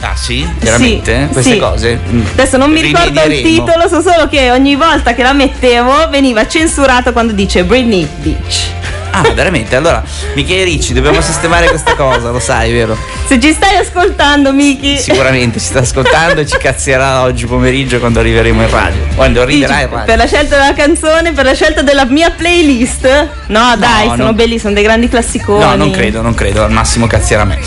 Ah 0.00 0.16
sì? 0.16 0.46
Veramente? 0.58 1.26
Sì, 1.26 1.32
Queste 1.32 1.52
sì. 1.52 1.58
cose? 1.58 1.98
Mm. 2.10 2.22
Adesso 2.32 2.56
non 2.56 2.70
mi 2.70 2.80
ricordo 2.80 3.22
il 3.24 3.42
titolo, 3.42 3.88
so 3.88 4.00
solo 4.00 4.26
che 4.30 4.50
ogni 4.50 4.74
volta 4.76 5.12
che 5.14 5.22
la 5.22 5.32
mettevo 5.34 6.08
veniva 6.10 6.46
censurato 6.46 7.12
quando 7.12 7.32
dice 7.34 7.64
Britney 7.64 8.06
Beach. 8.22 8.68
Ah, 9.16 9.30
veramente? 9.32 9.76
Allora, 9.76 10.02
Michele 10.34 10.64
Ricci, 10.64 10.92
dobbiamo 10.92 11.20
sistemare 11.20 11.68
questa 11.68 11.94
cosa, 11.94 12.30
lo 12.30 12.40
sai, 12.40 12.72
vero? 12.72 12.96
Se 13.26 13.38
ci 13.38 13.52
stai 13.52 13.76
ascoltando, 13.76 14.52
Miki, 14.52 14.98
Sicuramente 14.98 15.60
ci 15.60 15.66
sta 15.66 15.78
ascoltando 15.78 16.40
e 16.40 16.46
ci 16.46 16.56
cazzierà 16.58 17.22
oggi 17.22 17.46
pomeriggio 17.46 18.00
quando 18.00 18.18
arriveremo 18.18 18.62
in 18.62 18.70
radio. 18.70 19.00
Quando 19.14 19.40
arriverà 19.40 19.80
in 19.82 19.88
radio. 19.88 20.04
per 20.04 20.16
la 20.16 20.26
scelta 20.26 20.56
della 20.58 20.74
canzone, 20.74 21.30
per 21.32 21.44
la 21.44 21.54
scelta 21.54 21.82
della 21.82 22.06
mia 22.06 22.30
playlist. 22.30 23.04
No, 23.46 23.76
dai, 23.76 24.08
sono 24.08 24.24
non- 24.24 24.34
belli, 24.34 24.58
sono 24.58 24.74
dei 24.74 24.82
grandi 24.82 25.08
classiconi. 25.08 25.62
No, 25.64 25.76
non 25.76 25.90
credo, 25.92 26.20
non 26.20 26.34
credo, 26.34 26.64
al 26.64 26.72
massimo 26.72 27.06
cazzierà 27.06 27.44
me. 27.44 27.58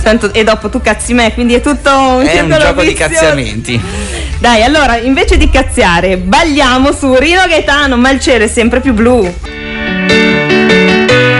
Tanto- 0.00 0.32
e 0.32 0.44
dopo 0.44 0.68
tu 0.70 0.80
cazzi 0.80 1.12
me, 1.12 1.34
quindi 1.34 1.54
è 1.54 1.60
tutto 1.60 1.90
un 1.90 2.24
È 2.24 2.38
un 2.40 2.56
gioco 2.60 2.82
di 2.82 2.92
cazziamenti. 2.92 3.80
Dai, 4.38 4.62
allora, 4.62 4.96
invece 4.96 5.36
di 5.36 5.50
cazziare, 5.50 6.16
balliamo 6.18 6.92
su 6.92 7.12
Rino 7.16 7.42
Gaetano, 7.48 7.96
ma 7.96 8.10
il 8.10 8.20
cielo 8.20 8.44
è 8.44 8.48
sempre 8.48 8.80
più 8.80 8.92
blu. 8.94 9.34
Chi 10.68 11.37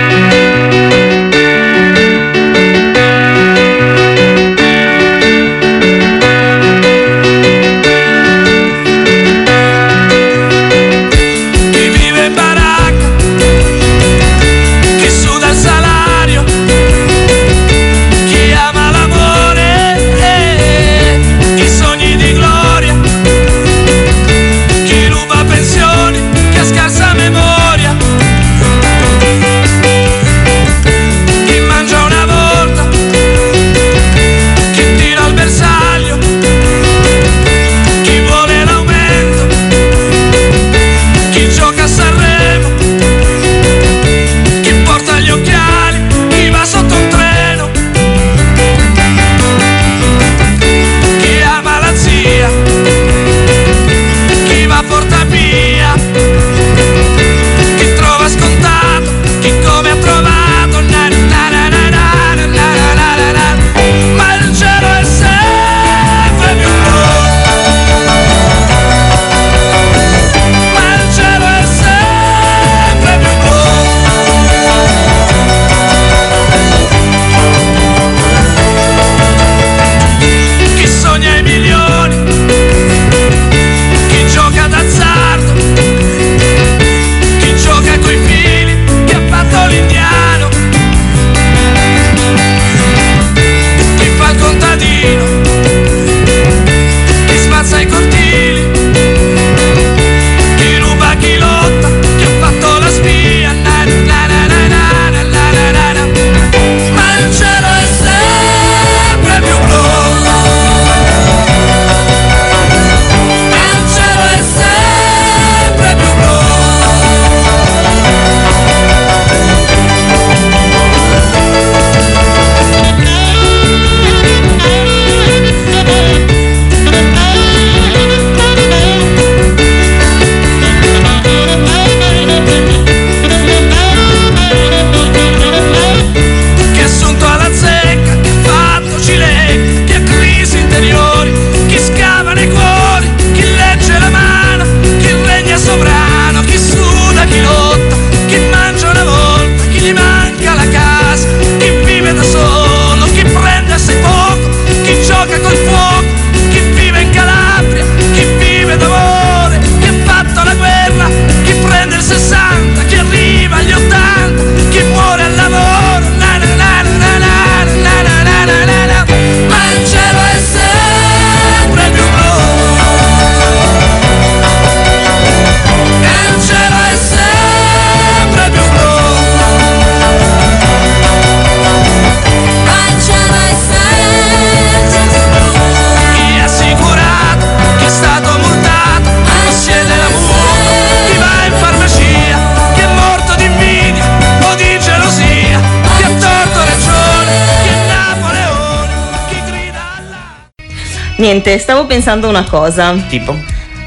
Niente, 201.28 201.58
stavo 201.58 201.84
pensando 201.84 202.26
una 202.26 202.44
cosa. 202.48 202.94
Tipo? 203.06 203.36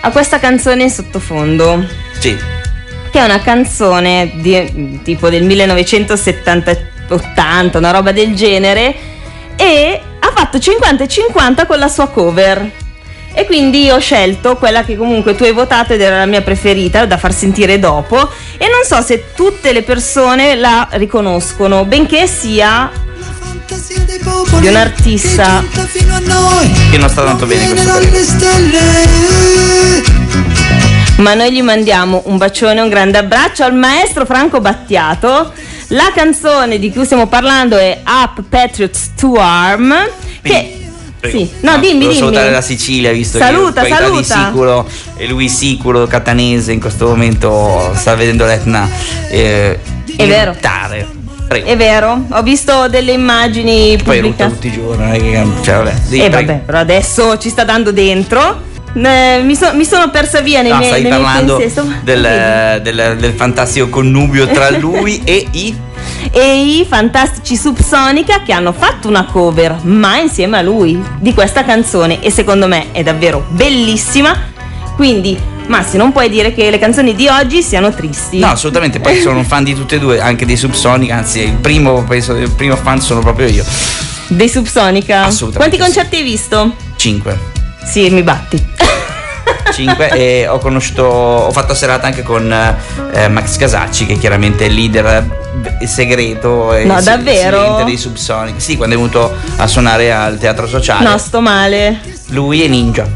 A 0.01 0.11
questa 0.11 0.37
canzone 0.37 0.83
in 0.83 0.91
sottofondo, 0.91 1.83
Sì. 2.19 2.37
che 3.09 3.19
è 3.19 3.23
una 3.23 3.41
canzone 3.41 4.33
di- 4.35 4.99
tipo 5.03 5.27
del 5.27 5.43
1970-80, 5.45 7.79
una 7.79 7.89
roba 7.89 8.11
del 8.11 8.35
genere, 8.35 8.93
e 9.55 9.99
ha 10.19 10.31
fatto 10.35 10.59
50 10.59 11.05
e 11.05 11.07
50 11.07 11.65
con 11.65 11.79
la 11.79 11.87
sua 11.87 12.09
cover. 12.09 12.69
E 13.33 13.45
quindi 13.47 13.89
ho 13.89 13.97
scelto 13.97 14.57
quella 14.57 14.83
che 14.83 14.95
comunque 14.95 15.33
tu 15.35 15.41
hai 15.41 15.51
votato 15.51 15.93
ed 15.93 16.01
era 16.01 16.19
la 16.19 16.27
mia 16.27 16.43
preferita 16.43 17.07
da 17.07 17.17
far 17.17 17.33
sentire 17.33 17.79
dopo. 17.79 18.17
E 18.59 18.67
non 18.67 18.83
so 18.85 19.01
se 19.01 19.33
tutte 19.33 19.71
le 19.73 19.81
persone 19.81 20.53
la 20.53 20.87
riconoscono, 20.91 21.85
benché 21.85 22.27
sia 22.27 22.91
di 24.59 24.67
un 24.67 24.75
artista 24.75 25.63
Che 26.91 26.97
non 26.97 27.09
sta 27.09 27.23
tanto 27.23 27.45
bene 27.45 27.63
in 27.63 27.69
questo 27.75 27.91
periodo. 27.93 28.19
Ma 31.17 31.33
noi 31.35 31.51
gli 31.51 31.61
mandiamo 31.61 32.23
un 32.25 32.37
bacione, 32.37 32.81
un 32.81 32.89
grande 32.89 33.17
abbraccio 33.19 33.63
al 33.63 33.75
maestro 33.75 34.25
Franco 34.25 34.59
Battiato. 34.59 35.51
La 35.89 36.11
canzone 36.15 36.79
di 36.79 36.91
cui 36.91 37.05
stiamo 37.05 37.27
parlando 37.27 37.77
è 37.77 38.01
Up 38.05 38.43
Patriots 38.49 39.11
to 39.15 39.35
Arm. 39.35 39.93
Che 40.41 40.79
Prego. 41.19 41.37
sì, 41.37 41.49
no, 41.59 41.77
dimmi, 41.77 41.99
devo 41.99 42.11
dimmi. 42.11 42.15
salutare 42.15 42.49
la 42.49 42.61
Sicilia 42.61 43.11
visto 43.11 43.37
Saluta, 43.37 43.83
che 43.83 43.89
saluta. 43.89 44.17
di 44.17 44.23
Siculo 44.23 44.87
e 45.17 45.27
lui 45.27 45.49
Siculo 45.49 46.07
catanese 46.07 46.71
in 46.71 46.79
questo 46.79 47.05
momento 47.07 47.93
sta 47.95 48.15
vedendo 48.15 48.45
l'Etna 48.45 48.89
eh, 49.29 49.79
È 50.15 50.25
vero. 50.27 50.55
Prego. 51.51 51.67
È 51.67 51.75
vero, 51.75 52.25
ho 52.29 52.41
visto 52.43 52.87
delle 52.87 53.11
immagini 53.11 53.99
Poi 54.01 54.21
pubblicate. 54.21 54.53
tutti 54.53 54.67
i 54.67 54.71
giorni, 54.71 55.51
cioè, 55.63 55.75
vabbè. 55.75 55.93
Sì, 56.07 56.15
E 56.21 56.29
prego. 56.29 56.47
vabbè, 56.47 56.59
però 56.65 56.77
adesso 56.77 57.37
ci 57.39 57.49
sta 57.49 57.65
dando 57.65 57.91
dentro. 57.91 58.61
Eh, 58.93 59.41
mi, 59.43 59.53
so- 59.55 59.73
mi 59.73 59.83
sono 59.83 60.09
persa 60.09 60.39
via 60.39 60.61
nei 60.61 60.71
No, 60.71 60.77
miei, 60.77 60.89
stai 60.89 61.01
nei 61.01 61.11
miei 61.11 61.23
parlando. 61.23 61.61
Sto- 61.67 61.85
del, 62.03 62.79
del- 62.81 63.17
del 63.19 63.33
fantastico 63.33 63.89
connubio 63.89 64.47
tra 64.47 64.69
lui 64.79 65.21
e 65.25 65.45
i 65.51 65.75
e 66.31 66.61
i 66.63 66.85
fantastici 66.87 67.57
Subsonica 67.57 68.41
che 68.45 68.53
hanno 68.53 68.71
fatto 68.71 69.09
una 69.09 69.25
cover, 69.25 69.75
ma 69.83 70.19
insieme 70.19 70.57
a 70.57 70.61
lui, 70.61 71.01
di 71.19 71.33
questa 71.33 71.65
canzone 71.65 72.21
e 72.21 72.31
secondo 72.31 72.67
me 72.67 72.93
è 72.93 73.03
davvero 73.03 73.45
bellissima. 73.49 74.33
Quindi, 74.95 75.37
Massi, 75.67 75.97
non 75.97 76.11
puoi 76.11 76.29
dire 76.29 76.53
che 76.53 76.69
le 76.69 76.79
canzoni 76.79 77.15
di 77.15 77.27
oggi 77.27 77.61
siano 77.61 77.93
tristi. 77.93 78.39
No, 78.39 78.47
assolutamente, 78.47 78.99
poi 78.99 79.19
sono 79.21 79.37
un 79.37 79.45
fan 79.45 79.63
di 79.63 79.73
tutte 79.73 79.95
e 79.95 79.99
due, 79.99 80.19
anche 80.19 80.45
di 80.45 80.55
Subsonic, 80.57 81.11
anzi 81.11 81.39
il 81.39 81.53
primo, 81.53 82.03
penso, 82.03 82.35
il 82.35 82.51
primo 82.51 82.75
fan 82.75 82.99
sono 82.99 83.21
proprio 83.21 83.47
io. 83.47 83.63
Dei 84.27 84.49
Subsonica. 84.49 85.25
Assolutamente 85.25 85.77
Quanti 85.77 85.91
sì. 85.91 85.99
concerti 85.99 86.15
hai 86.17 86.29
visto? 86.29 86.75
5. 86.95 87.39
Sì, 87.85 88.09
mi 88.09 88.21
batti. 88.23 88.63
5 89.71 90.09
e 90.09 90.47
ho 90.47 90.57
conosciuto, 90.59 91.03
ho 91.03 91.51
fatto 91.51 91.73
serata 91.73 92.05
anche 92.05 92.23
con 92.23 92.51
eh, 93.13 93.27
Max 93.29 93.55
Casacci 93.57 94.05
che 94.05 94.13
è 94.13 94.17
chiaramente 94.19 94.65
il 94.65 94.73
leader 94.73 95.25
eh, 95.79 95.87
segreto 95.87 96.73
e 96.73 96.83
No, 96.83 97.01
davvero? 97.01 97.81
dei 97.85 97.97
Subsonic. 97.97 98.61
Sì, 98.61 98.75
quando 98.75 98.95
è 98.95 98.97
venuto 98.97 99.33
a 99.57 99.67
suonare 99.67 100.11
al 100.11 100.37
teatro 100.37 100.67
sociale. 100.67 101.07
No, 101.07 101.17
sto 101.17 101.39
male. 101.41 101.99
Lui 102.27 102.63
e 102.63 102.67
Ninja. 102.67 103.07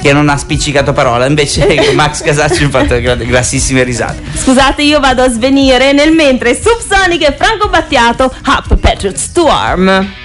Che 0.00 0.12
non 0.12 0.28
ha 0.28 0.36
spiccicato 0.36 0.92
parola, 0.92 1.26
invece 1.26 1.92
Max 1.94 2.22
Casacci 2.22 2.64
ha 2.64 2.68
fatto 2.68 3.00
gra- 3.00 3.14
grassissime 3.14 3.82
risate. 3.82 4.22
Scusate, 4.34 4.82
io 4.82 5.00
vado 5.00 5.22
a 5.22 5.28
svenire 5.28 5.92
nel 5.92 6.12
mentre 6.12 6.54
Subsonic 6.60 7.22
e 7.22 7.34
Franco 7.38 7.68
Battiato 7.68 8.32
Up 8.46 8.76
Patriots 8.78 9.32
to 9.32 9.46
Arm. 9.46 10.22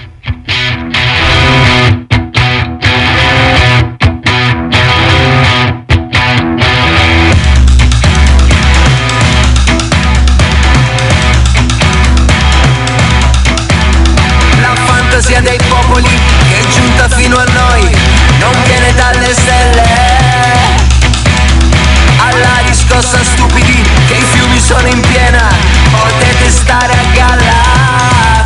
Sono 24.70 24.88
in 24.88 25.00
piena, 25.00 25.48
potete 25.90 26.48
stare 26.52 26.94
a 26.94 27.04
galla. 27.12 28.44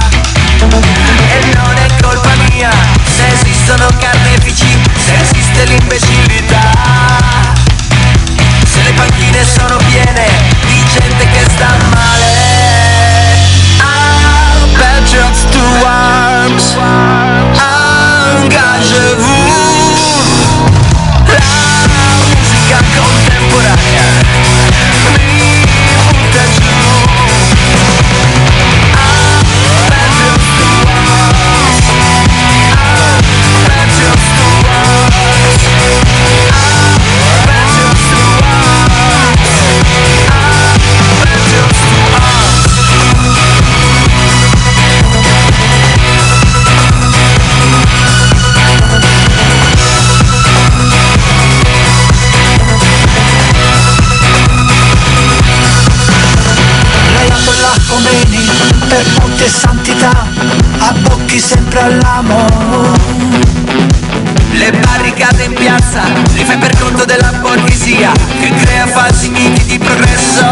E 1.27 1.53
non 1.53 1.75
è 1.75 2.01
colpa 2.01 2.29
mia 2.49 2.71
se 3.03 3.27
esistono 3.27 3.87
carnefici, 3.99 4.79
se 4.95 5.15
esiste 5.19 5.65
l'imbecillità. 5.65 6.32
All'amo 61.79 62.45
Le 64.51 64.71
barricate 64.71 65.43
in 65.43 65.53
piazza 65.53 66.03
li 66.33 66.43
fai 66.43 66.57
per 66.57 66.77
conto 66.77 67.05
della 67.05 67.31
borghesia 67.41 68.11
che 68.39 68.51
crea 68.61 68.85
falsi 68.87 69.29
miti 69.29 69.65
di 69.65 69.77
progresso. 69.79 70.47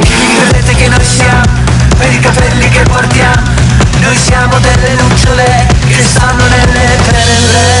Chi 0.00 0.12
credete 0.38 0.74
che 0.74 0.88
noi 0.88 1.04
siamo? 1.04 1.42
Per 1.96 2.12
i 2.12 2.20
capelli 2.20 2.68
che 2.68 2.82
portiamo, 2.82 3.42
noi 4.00 4.16
siamo 4.16 4.58
delle 4.58 4.94
lucciole 5.00 5.66
che 5.86 6.02
stanno 6.02 6.44
nelle 6.46 6.96
tenebre. 7.02 7.71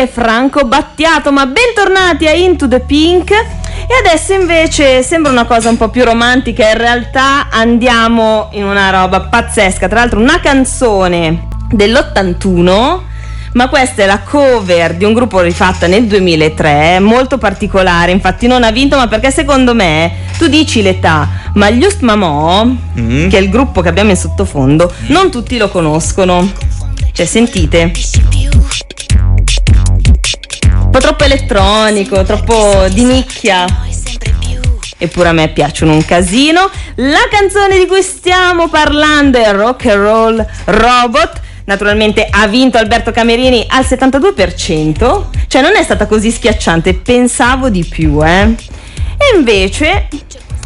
E 0.00 0.06
Franco 0.06 0.64
Battiato, 0.64 1.32
ma 1.32 1.46
bentornati 1.46 2.26
a 2.26 2.32
Into 2.32 2.68
the 2.68 2.80
Pink. 2.80 3.30
E 3.30 3.94
adesso 4.04 4.32
invece 4.32 5.02
sembra 5.02 5.32
una 5.32 5.44
cosa 5.44 5.70
un 5.70 5.76
po' 5.76 5.88
più 5.88 6.04
romantica, 6.04 6.68
in 6.70 6.76
realtà 6.76 7.48
andiamo 7.50 8.48
in 8.52 8.64
una 8.64 8.90
roba 8.90 9.22
pazzesca, 9.22 9.88
tra 9.88 10.00
l'altro 10.00 10.20
una 10.20 10.40
canzone 10.40 11.48
dell'81, 11.70 13.00
ma 13.54 13.68
questa 13.68 14.02
è 14.02 14.06
la 14.06 14.20
cover 14.20 14.94
di 14.94 15.04
un 15.04 15.14
gruppo 15.14 15.40
rifatta 15.40 15.86
nel 15.86 16.06
2003, 16.06 17.00
molto 17.00 17.38
particolare, 17.38 18.12
infatti 18.12 18.46
non 18.46 18.62
ha 18.62 18.70
vinto, 18.70 18.96
ma 18.96 19.08
perché 19.08 19.30
secondo 19.30 19.74
me 19.74 20.12
tu 20.36 20.48
dici 20.48 20.82
l'età, 20.82 21.28
ma 21.54 21.70
gli 21.70 21.80
Just 21.80 22.02
Mamò, 22.02 22.66
Mm. 22.66 23.28
che 23.28 23.38
è 23.38 23.40
il 23.40 23.48
gruppo 23.48 23.80
che 23.80 23.88
abbiamo 23.88 24.10
in 24.10 24.16
sottofondo, 24.16 24.92
non 25.08 25.30
tutti 25.30 25.56
lo 25.56 25.68
conoscono. 25.68 26.50
Cioè, 27.12 27.26
sentite. 27.26 27.90
Un 30.88 30.94
po' 30.94 31.00
troppo 31.00 31.24
elettronico, 31.24 32.22
troppo 32.22 32.86
di 32.88 33.04
nicchia. 33.04 33.66
Eppure 34.96 35.28
a 35.28 35.32
me 35.32 35.48
piacciono 35.48 35.92
un 35.92 36.02
casino. 36.02 36.70
La 36.94 37.28
canzone 37.30 37.78
di 37.78 37.86
cui 37.86 38.00
stiamo 38.00 38.68
parlando 38.68 39.36
è 39.36 39.52
Rock 39.52 39.84
and 39.84 40.00
Roll 40.00 40.46
Robot. 40.64 41.40
Naturalmente 41.66 42.26
ha 42.30 42.46
vinto 42.46 42.78
Alberto 42.78 43.10
Camerini 43.10 43.66
al 43.68 43.84
72%, 43.84 45.24
cioè 45.46 45.60
non 45.60 45.76
è 45.76 45.82
stata 45.82 46.06
così 46.06 46.30
schiacciante, 46.30 46.94
pensavo 46.94 47.68
di 47.68 47.84
più, 47.84 48.24
eh. 48.24 48.54
E 49.18 49.36
invece 49.36 50.08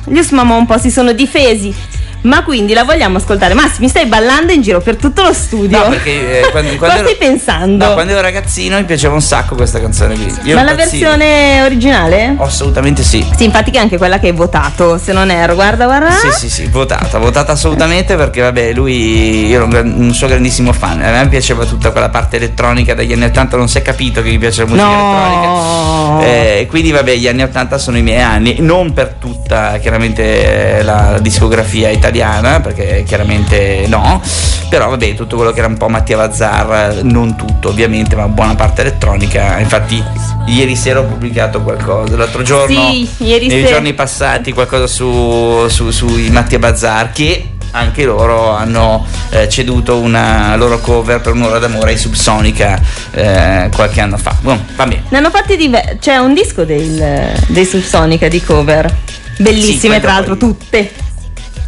gli 0.05 0.19
Usmamò 0.19 0.57
un 0.57 0.67
po' 0.67 0.79
si 0.79 0.93
sono 0.93 1.11
difesi. 1.13 1.75
Ma 2.23 2.45
quindi 2.45 2.73
la 2.73 2.85
vogliamo 2.85 3.17
ascoltare? 3.19 3.55
Massi, 3.55 3.81
mi 3.81 3.89
stai 3.89 4.07
ballando 4.07 4.53
in 4.53 4.63
giro 4.63 4.81
per 4.81 4.97
tutto 4.97 5.23
lo 5.23 5.33
studio. 5.33 5.79
No, 5.79 5.89
perché 5.89 6.41
eh, 6.47 6.51
quando, 6.53 6.77
quando 6.77 6.99
ero- 7.01 7.09
stai 7.09 7.17
pensando? 7.17 7.85
No, 7.87 7.93
quando 7.95 8.13
ero 8.13 8.21
ragazzino 8.21 8.77
mi 8.77 8.85
piaceva 8.85 9.15
un 9.15 9.21
sacco 9.23 9.55
questa 9.57 9.81
canzone 9.81 10.15
qui. 10.15 10.33
Io 10.45 10.55
Ma 10.55 10.63
la 10.63 10.75
versione 10.75 11.63
originale? 11.63 12.35
Oh, 12.39 12.45
assolutamente 12.45 13.03
sì. 13.03 13.27
Sì, 13.37 13.45
infatti 13.45 13.71
che 13.73 13.79
è 13.79 13.81
anche 13.81 13.99
quella 13.99 14.19
che 14.21 14.27
hai 14.29 14.33
votato, 14.33 14.99
se 14.99 15.13
non 15.13 15.31
ero. 15.31 15.55
Guarda, 15.55 15.85
guarda. 15.87 16.11
Sì, 16.13 16.31
sì, 16.31 16.49
sì, 16.49 16.67
votata, 16.67 17.19
votata 17.19 17.53
assolutamente 17.53 18.15
perché 18.15 18.41
vabbè, 18.41 18.73
lui 18.73 19.47
io 19.49 19.57
ero 19.57 19.65
un, 19.65 19.95
un 19.97 20.13
suo 20.15 20.29
grandissimo 20.29 20.73
fan. 20.73 21.03
A 21.03 21.11
me 21.23 21.29
piaceva 21.29 21.65
tutta 21.65 21.91
quella 21.91 22.09
parte 22.09 22.37
elettronica 22.37 22.95
degli 22.95 23.13
anni 23.13 23.25
80, 23.25 23.57
non 23.57 23.69
si 23.69 23.79
è 23.79 23.83
capito 23.83 24.23
che 24.23 24.31
mi 24.31 24.39
piace 24.39 24.61
la 24.63 24.67
musica 24.69 24.87
No. 24.87 26.21
elettronica. 26.21 26.61
Eh, 26.61 26.67
quindi 26.69 26.93
vabbè, 26.93 27.15
gli 27.17 27.27
anni 27.27 27.43
80 27.43 27.79
sono 27.79 27.97
i 27.97 28.03
miei 28.03 28.21
anni, 28.23 28.57
non 28.61 28.93
per 28.93 29.17
tutta 29.19 29.79
chiaramente 29.79 30.83
la 30.83 31.19
discografia 31.21 31.89
italiana, 31.89 32.11
perché 32.17 33.05
chiaramente 33.07 33.87
no, 33.89 34.21
però 34.69 34.91
vabbè, 34.91 35.15
tutto 35.15 35.37
quello 35.37 35.51
che 35.53 35.59
era 35.61 35.69
un 35.69 35.77
po' 35.77 35.89
Mattia 35.89 36.17
Vazzar, 36.19 37.01
non 37.03 37.37
tutto 37.37 37.69
ovviamente, 37.71 38.15
ma 38.17 38.29
buona 38.29 38.55
parte 38.55 38.83
elettronica. 38.83 39.59
Infatti 39.59 40.03
ieri 40.47 40.77
sera 40.77 41.01
ho 41.01 41.05
pubblicato 41.05 41.63
qualcosa, 41.63 42.17
l'altro 42.17 42.43
giorno 42.43 42.91
Sì, 42.91 43.09
ieri 43.19 43.47
nei 43.49 43.61
sera. 43.63 43.73
giorni 43.75 43.95
passati 43.95 44.53
qualcosa 44.53 44.87
su, 44.87 45.67
su, 45.69 45.91
sui 45.91 46.31
Mattia 46.31 46.59
Bazzar 46.59 47.13
che 47.13 47.47
anche 47.75 48.05
loro 48.05 48.51
hanno 48.51 49.07
eh, 49.31 49.49
ceduto 49.49 49.99
una 49.99 50.55
loro 50.57 50.79
cover 50.81 51.23
per 51.23 51.33
un'ora 51.33 51.59
d'amore 51.59 51.93
ai 51.93 51.97
Subsonica 51.97 52.79
eh, 53.13 53.71
qualche 53.75 54.01
anno 54.03 54.19
fa. 54.19 54.37
Boh, 54.41 54.59
va 54.77 54.87
bene. 54.87 55.05
Ne 55.09 55.17
hanno 55.17 55.31
fatti 55.31 55.57
diversi. 55.57 55.97
C'è 55.99 56.17
un 56.19 56.35
disco 56.35 56.65
del- 56.65 57.33
dei 57.47 57.65
Subsonica 57.65 58.29
di 58.29 58.43
cover. 58.43 58.95
Bellissime, 59.39 59.95
Sì, 59.95 60.01
tra 60.03 60.13
l'altro, 60.13 60.37
poi- 60.37 60.49
tutte. 60.51 60.93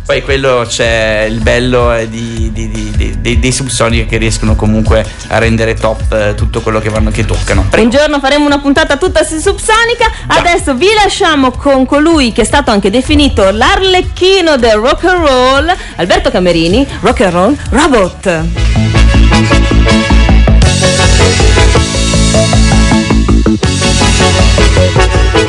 Poi 0.05 0.23
quello 0.23 0.65
c'è 0.69 1.27
il 1.31 1.41
bello 1.41 1.91
è 1.91 2.07
di, 2.07 2.51
di- 2.53 2.69
di- 2.71 3.39
dei- 3.41 3.53
Subsonica 3.53 4.05
che 4.05 4.19
riescono 4.19 4.55
comunque 4.55 5.05
a 5.29 5.39
rendere 5.39 5.75
top 5.75 6.13
eh, 6.13 6.35
tutto 6.35 6.61
quello 6.61 6.79
che, 6.79 6.91
vanno, 6.91 7.11
che 7.11 7.25
toccano. 7.25 7.65
Prego. 7.71 7.85
Un 7.85 7.91
giorno 7.91 8.19
faremo 8.19 8.45
una 8.45 8.59
puntata 8.59 8.97
tutta 8.99 9.23
su 9.25 9.39
Subsonica. 9.39 10.11
Adesso 10.27 10.75
vi 10.75 10.89
lasciamo 11.03 11.53
con 11.53 11.87
colui 11.87 12.33
che 12.33 12.43
è 12.43 12.45
stato 12.45 12.71
anche 12.71 12.91
definito 12.91 13.49
l'arlecchino 13.51 14.57
del 14.57 14.75
rock 14.75 15.05
and 15.05 15.27
roll, 15.27 15.75
Alberto 15.97 16.31
Camerini, 16.31 16.87
rock 17.01 17.21
and 17.23 17.33
roll 17.33 17.57
robot. 17.71 18.43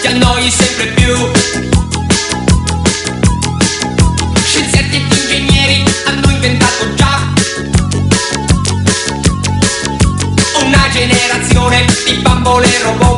ti 0.00 0.06
annoi 0.06 0.50
sempre 0.50 0.86
più. 0.88 1.14
Scienziati 4.44 4.96
ed 4.96 5.12
ingegneri 5.12 5.84
hanno 6.06 6.30
inventato 6.30 6.94
già 6.94 7.32
Una 10.64 10.88
generazione 10.90 11.84
di 12.06 12.14
bambole 12.22 12.68
robot 12.82 13.17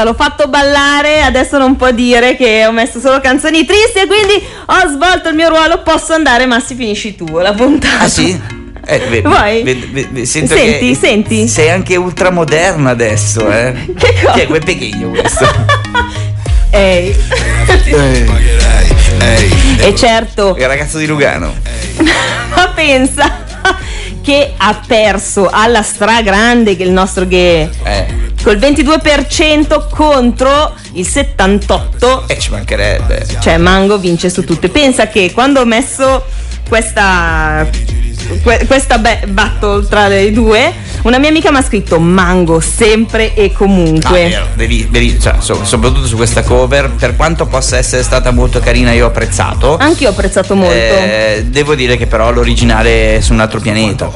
sbagliata, 0.00 0.04
l'ho 0.04 0.14
fatto 0.14 0.48
ballare, 0.48 1.22
adesso 1.22 1.58
non 1.58 1.76
può 1.76 1.90
dire 1.90 2.36
che 2.36 2.64
ho 2.66 2.72
messo 2.72 3.00
solo 3.00 3.20
canzoni 3.20 3.64
tristi 3.64 3.98
e 4.00 4.06
quindi 4.06 4.42
ho 4.66 4.88
svolto 4.88 5.28
il 5.28 5.34
mio 5.34 5.48
ruolo, 5.48 5.82
posso 5.82 6.12
andare 6.14 6.46
ma 6.46 6.60
si 6.60 6.74
finisci 6.74 7.14
tu 7.14 7.38
la 7.38 7.52
puntata. 7.52 8.00
Ah 8.04 8.08
sì? 8.08 8.38
Eh, 8.86 8.98
ve- 9.08 9.20
Vuoi? 9.22 9.62
ve- 9.62 10.08
ve- 10.10 10.24
Senti, 10.26 10.54
che 10.54 10.96
senti. 10.98 11.48
Sei 11.48 11.70
anche 11.70 11.96
ultramoderna 11.96 12.90
adesso, 12.90 13.48
eh? 13.50 13.74
Che 13.96 14.14
cosa? 14.22 14.32
Chi 14.32 14.40
è 14.40 14.46
quel 14.46 14.64
peghegno 14.64 15.10
questo? 15.10 15.46
Ehi. 16.72 17.14
E 19.82 19.94
certo, 19.96 20.54
Il 20.58 20.66
ragazzo 20.66 20.98
di 20.98 21.06
Lugano. 21.06 21.54
ma 22.54 22.68
pensa 22.74 23.48
che 24.22 24.52
ha 24.56 24.80
perso 24.86 25.48
alla 25.50 25.82
stragrande 25.82 26.76
che 26.76 26.82
il 26.82 26.90
nostro 26.90 27.26
gay 27.26 27.68
Eh, 27.84 28.06
col 28.42 28.56
22% 28.56 29.88
contro 29.90 30.74
il 30.92 31.06
78%. 31.06 32.24
eh, 32.26 32.38
ci 32.38 32.50
mancherebbe. 32.50 33.26
Cioè 33.40 33.56
Mango 33.58 33.98
vince 33.98 34.30
su 34.30 34.44
tutte. 34.44 34.68
Pensa 34.68 35.08
che 35.08 35.32
quando 35.32 35.60
ho 35.60 35.64
messo 35.64 36.24
questa 36.70 37.66
que- 38.42 38.64
questa 38.66 38.98
be- 38.98 39.22
battle 39.28 39.84
tra 39.88 40.06
le 40.06 40.30
due, 40.30 40.72
una 41.02 41.18
mia 41.18 41.28
amica 41.30 41.50
mi 41.50 41.56
ha 41.58 41.62
scritto 41.62 41.98
Mango 41.98 42.60
sempre 42.60 43.34
e 43.34 43.50
Ah, 43.52 43.56
comunque. 43.56 44.28
vero, 44.28 44.46
devi, 44.54 44.86
devi- 44.88 45.18
cioè, 45.20 45.34
so- 45.40 45.64
soprattutto 45.64 46.06
su 46.06 46.14
questa 46.14 46.42
cover, 46.42 46.90
per 46.90 47.16
quanto 47.16 47.46
possa 47.46 47.76
essere 47.76 48.04
stata 48.04 48.30
molto 48.30 48.60
carina, 48.60 48.92
io 48.92 49.06
ho 49.06 49.08
apprezzato. 49.08 49.76
Anch'io 49.78 50.08
ho 50.08 50.12
apprezzato 50.12 50.54
molto. 50.54 50.72
Eh, 50.72 51.46
devo 51.48 51.74
dire 51.74 51.96
che 51.96 52.06
però 52.06 52.30
l'originale 52.30 53.16
è 53.16 53.20
su 53.20 53.32
un 53.32 53.40
altro 53.40 53.58
pianeta. 53.58 54.08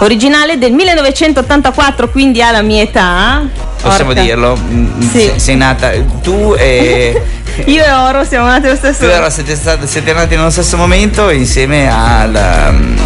Originale 0.00 0.58
del 0.58 0.72
1984, 0.72 2.10
quindi 2.10 2.42
alla 2.42 2.60
mia 2.62 2.82
età. 2.82 3.42
Possiamo 3.80 4.12
Porca. 4.12 4.20
dirlo? 4.22 4.56
Mm, 4.60 5.00
Sì. 5.00 5.08
Sei, 5.20 5.32
sei 5.40 5.56
nata 5.56 5.90
tu 6.22 6.54
e. 6.58 7.22
Io 7.66 7.84
e 7.84 7.90
Oro 7.92 8.24
siamo 8.24 8.46
nati 8.46 8.66
allo 8.66 8.76
stesso 8.76 9.08
e 9.10 9.14
Oro 9.16 9.30
siete, 9.30 9.54
state- 9.56 9.86
siete 9.86 10.12
nati 10.12 10.36
nello 10.36 10.50
stesso 10.50 10.76
momento 10.76 11.30
insieme 11.30 11.90
al, 11.90 12.30
um, 12.70 12.96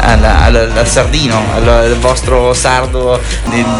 alla- 0.00 0.42
al- 0.44 0.72
al 0.76 0.86
Sardino, 0.88 1.42
al, 1.54 1.68
al 1.68 1.96
vostro 1.98 2.52
sardo 2.54 3.20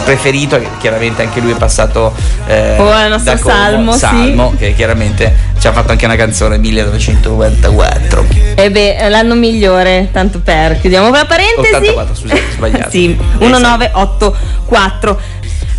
preferito, 0.05 0.59
che 0.59 0.69
chiaramente 0.79 1.23
anche 1.23 1.41
lui 1.41 1.53
è 1.53 1.57
passato 1.57 2.15
eh, 2.47 2.77
Oh, 2.79 2.91
al 2.91 3.09
nostro 3.11 3.35
da 3.35 3.41
Como, 3.41 3.53
Salmo, 3.55 3.93
sì. 3.93 3.99
Salmo, 3.99 4.55
che 4.59 4.75
chiaramente 4.75 5.35
ci 5.59 5.67
ha 5.67 5.73
fatto 5.73 5.93
anche 5.93 6.05
una 6.05 6.17
canzone 6.17 6.59
1994. 6.59 8.27
E 8.55 8.71
beh, 8.71 8.97
è 8.97 9.09
l'anno 9.09 9.35
migliore, 9.35 10.09
tanto 10.13 10.41
per. 10.41 10.79
Chiudiamo 10.81 11.11
la 11.11 11.25
parentesi. 11.25 11.75
84, 11.75 12.15
scusate, 12.15 12.43
sbagliato. 12.53 12.91
sì, 12.91 13.17
1984. 13.39 15.21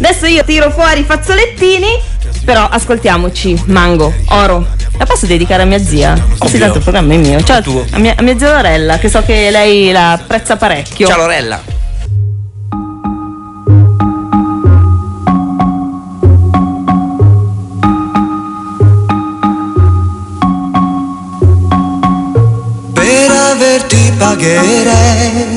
Adesso 0.02 0.26
io 0.28 0.44
tiro 0.46 0.72
fuori 0.72 1.02
i 1.02 1.04
fazzolettini, 1.04 1.88
però 2.44 2.68
ascoltiamoci. 2.68 3.64
Mango, 3.68 4.14
oro. 4.30 4.66
La 4.98 5.06
posso 5.06 5.26
dedicare 5.26 5.64
a 5.64 5.66
mia 5.66 5.80
zia? 5.80 6.16
Sì, 6.46 6.58
tanto 6.58 6.78
il 6.78 6.84
programma 6.84 7.14
è 7.14 7.18
mio. 7.18 7.42
Ciao 7.44 7.62
tuo. 7.62 7.86
a 7.92 8.00
mia, 8.00 8.16
a 8.18 8.22
mia 8.22 8.38
zia 8.38 8.54
Lorella, 8.54 8.98
che 8.98 9.10
so 9.10 9.22
che 9.24 9.50
lei 9.50 9.92
la 9.92 10.12
apprezza 10.14 10.58
parecchio. 10.58 11.08
Ciao 11.08 11.18
Lorella. 11.18 11.62
Per 22.94 23.32
averti 23.32 24.14
pagherei 24.18 25.54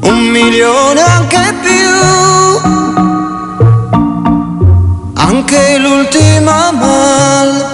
un 0.00 0.18
milione 0.30 1.00
anche 1.00 1.54
più, 1.62 2.77
que 5.48 5.76
el 5.76 5.86
último 5.86 6.72
mal 6.72 7.67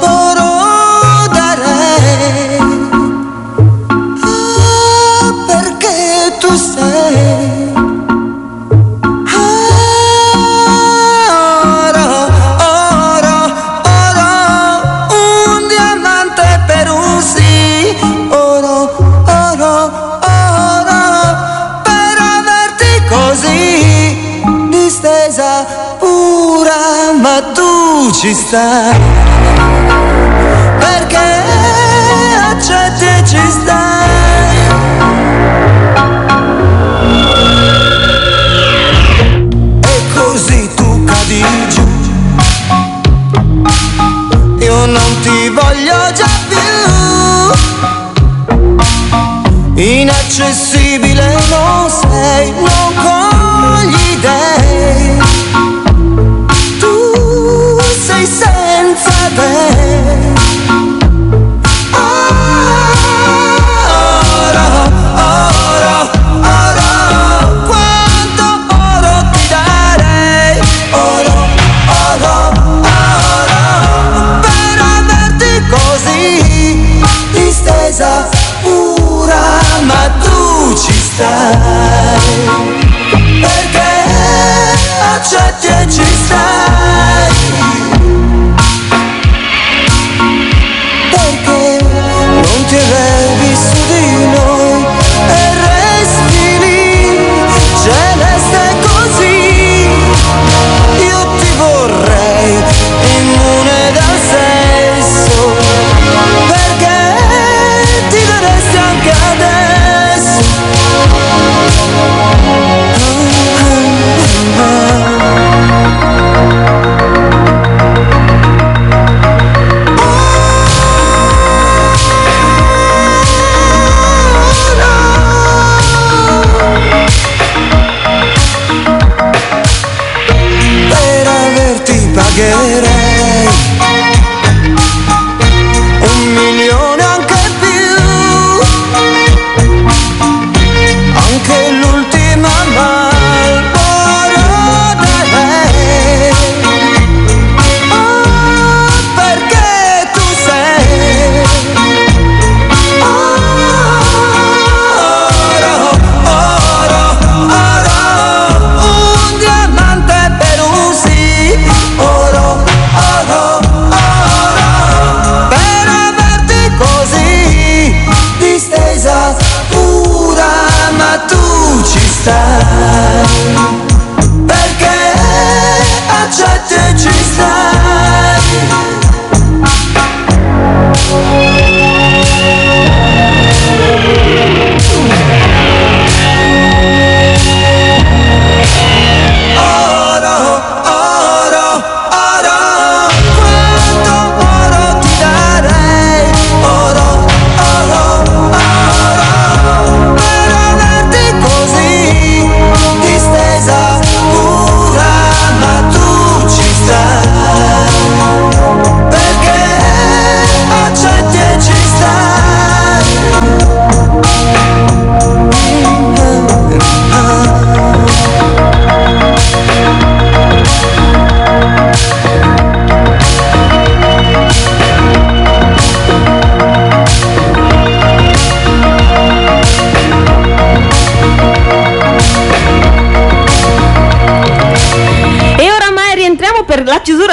ci 28.25 28.33
stai. 28.33 29.44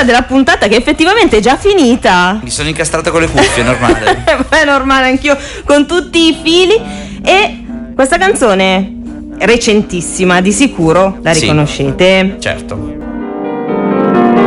Chiusura 0.02 0.04
della 0.04 0.24
puntata 0.24 0.68
che 0.68 0.76
effettivamente 0.76 1.38
è 1.38 1.40
già 1.40 1.58
finita. 1.58 2.40
Mi 2.42 2.50
sono 2.50 2.68
incastrato 2.68 3.12
con 3.12 3.22
le 3.22 3.28
cuffie, 3.28 3.64
è 3.64 3.66
normale. 3.66 4.24
è 4.50 4.66
normale 4.66 5.08
anch'io 5.08 5.38
con 5.64 5.86
tutti 5.86 6.30
i 6.30 6.38
fili 6.42 6.80
e 7.24 7.64
questa 7.96 8.18
canzone 8.18 8.94
è 9.38 9.46
recentissima, 9.46 10.42
di 10.42 10.52
sicuro 10.52 11.20
la 11.22 11.34
Sì. 11.34 11.42
riconoscete. 11.42 12.38
certo. 12.40 13.00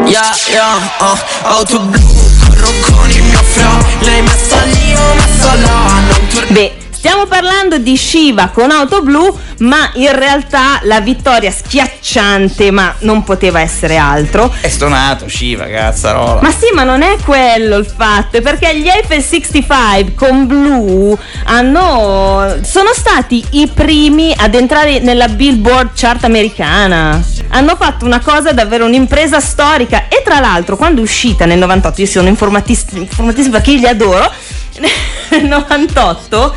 Yeah, 0.06 0.34
yeah, 0.50 0.76
uh, 1.00 1.16
auto 1.44 1.80
blu, 1.80 1.98
corro 2.46 2.68
con 2.82 3.08
il 3.10 3.22
mio 3.22 3.38
flow 3.38 3.78
Lei 4.00 4.20
messa 4.20 4.62
lì, 4.64 4.90
io 4.90 5.14
messa 5.14 5.54
là, 5.54 6.00
non 6.10 6.26
torno 6.28 6.46
Beh, 6.50 6.72
stiamo 7.06 7.26
parlando 7.26 7.76
di 7.76 7.98
Shiva 7.98 8.48
con 8.48 8.70
auto 8.70 9.02
blu, 9.02 9.38
ma 9.58 9.90
in 9.96 10.16
realtà 10.16 10.80
la 10.84 11.02
vittoria 11.02 11.50
schiacciante, 11.50 12.70
ma 12.70 12.94
non 13.00 13.22
poteva 13.24 13.60
essere 13.60 13.98
altro. 13.98 14.50
È 14.58 14.68
stonato, 14.68 15.28
Shiva, 15.28 15.66
cazzarola. 15.66 16.40
Ma 16.40 16.50
sì, 16.50 16.72
ma 16.72 16.82
non 16.82 17.02
è 17.02 17.18
quello 17.22 17.76
il 17.76 17.84
fatto, 17.84 18.38
è 18.38 18.40
perché 18.40 18.80
gli 18.80 18.88
Eiffel 18.88 19.22
65 19.22 20.14
con 20.14 20.46
Blue 20.46 21.14
hanno 21.44 22.56
sono 22.62 22.94
stati 22.94 23.44
i 23.50 23.66
primi 23.66 24.32
ad 24.34 24.54
entrare 24.54 25.00
nella 25.00 25.28
Billboard 25.28 25.90
chart 25.94 26.24
americana. 26.24 27.22
Hanno 27.48 27.76
fatto 27.76 28.06
una 28.06 28.20
cosa 28.20 28.52
davvero 28.52 28.86
un'impresa 28.86 29.40
storica 29.40 30.08
e 30.08 30.22
tra 30.24 30.40
l'altro 30.40 30.78
quando 30.78 31.02
è 31.02 31.04
uscita 31.04 31.44
nel 31.44 31.58
98, 31.58 32.00
io 32.00 32.06
sono 32.06 32.28
informatissima, 32.28 33.00
informatissima 33.00 33.56
perché 33.58 33.72
li 33.72 33.86
adoro, 33.86 34.32
nel 35.28 35.44
98 35.44 36.54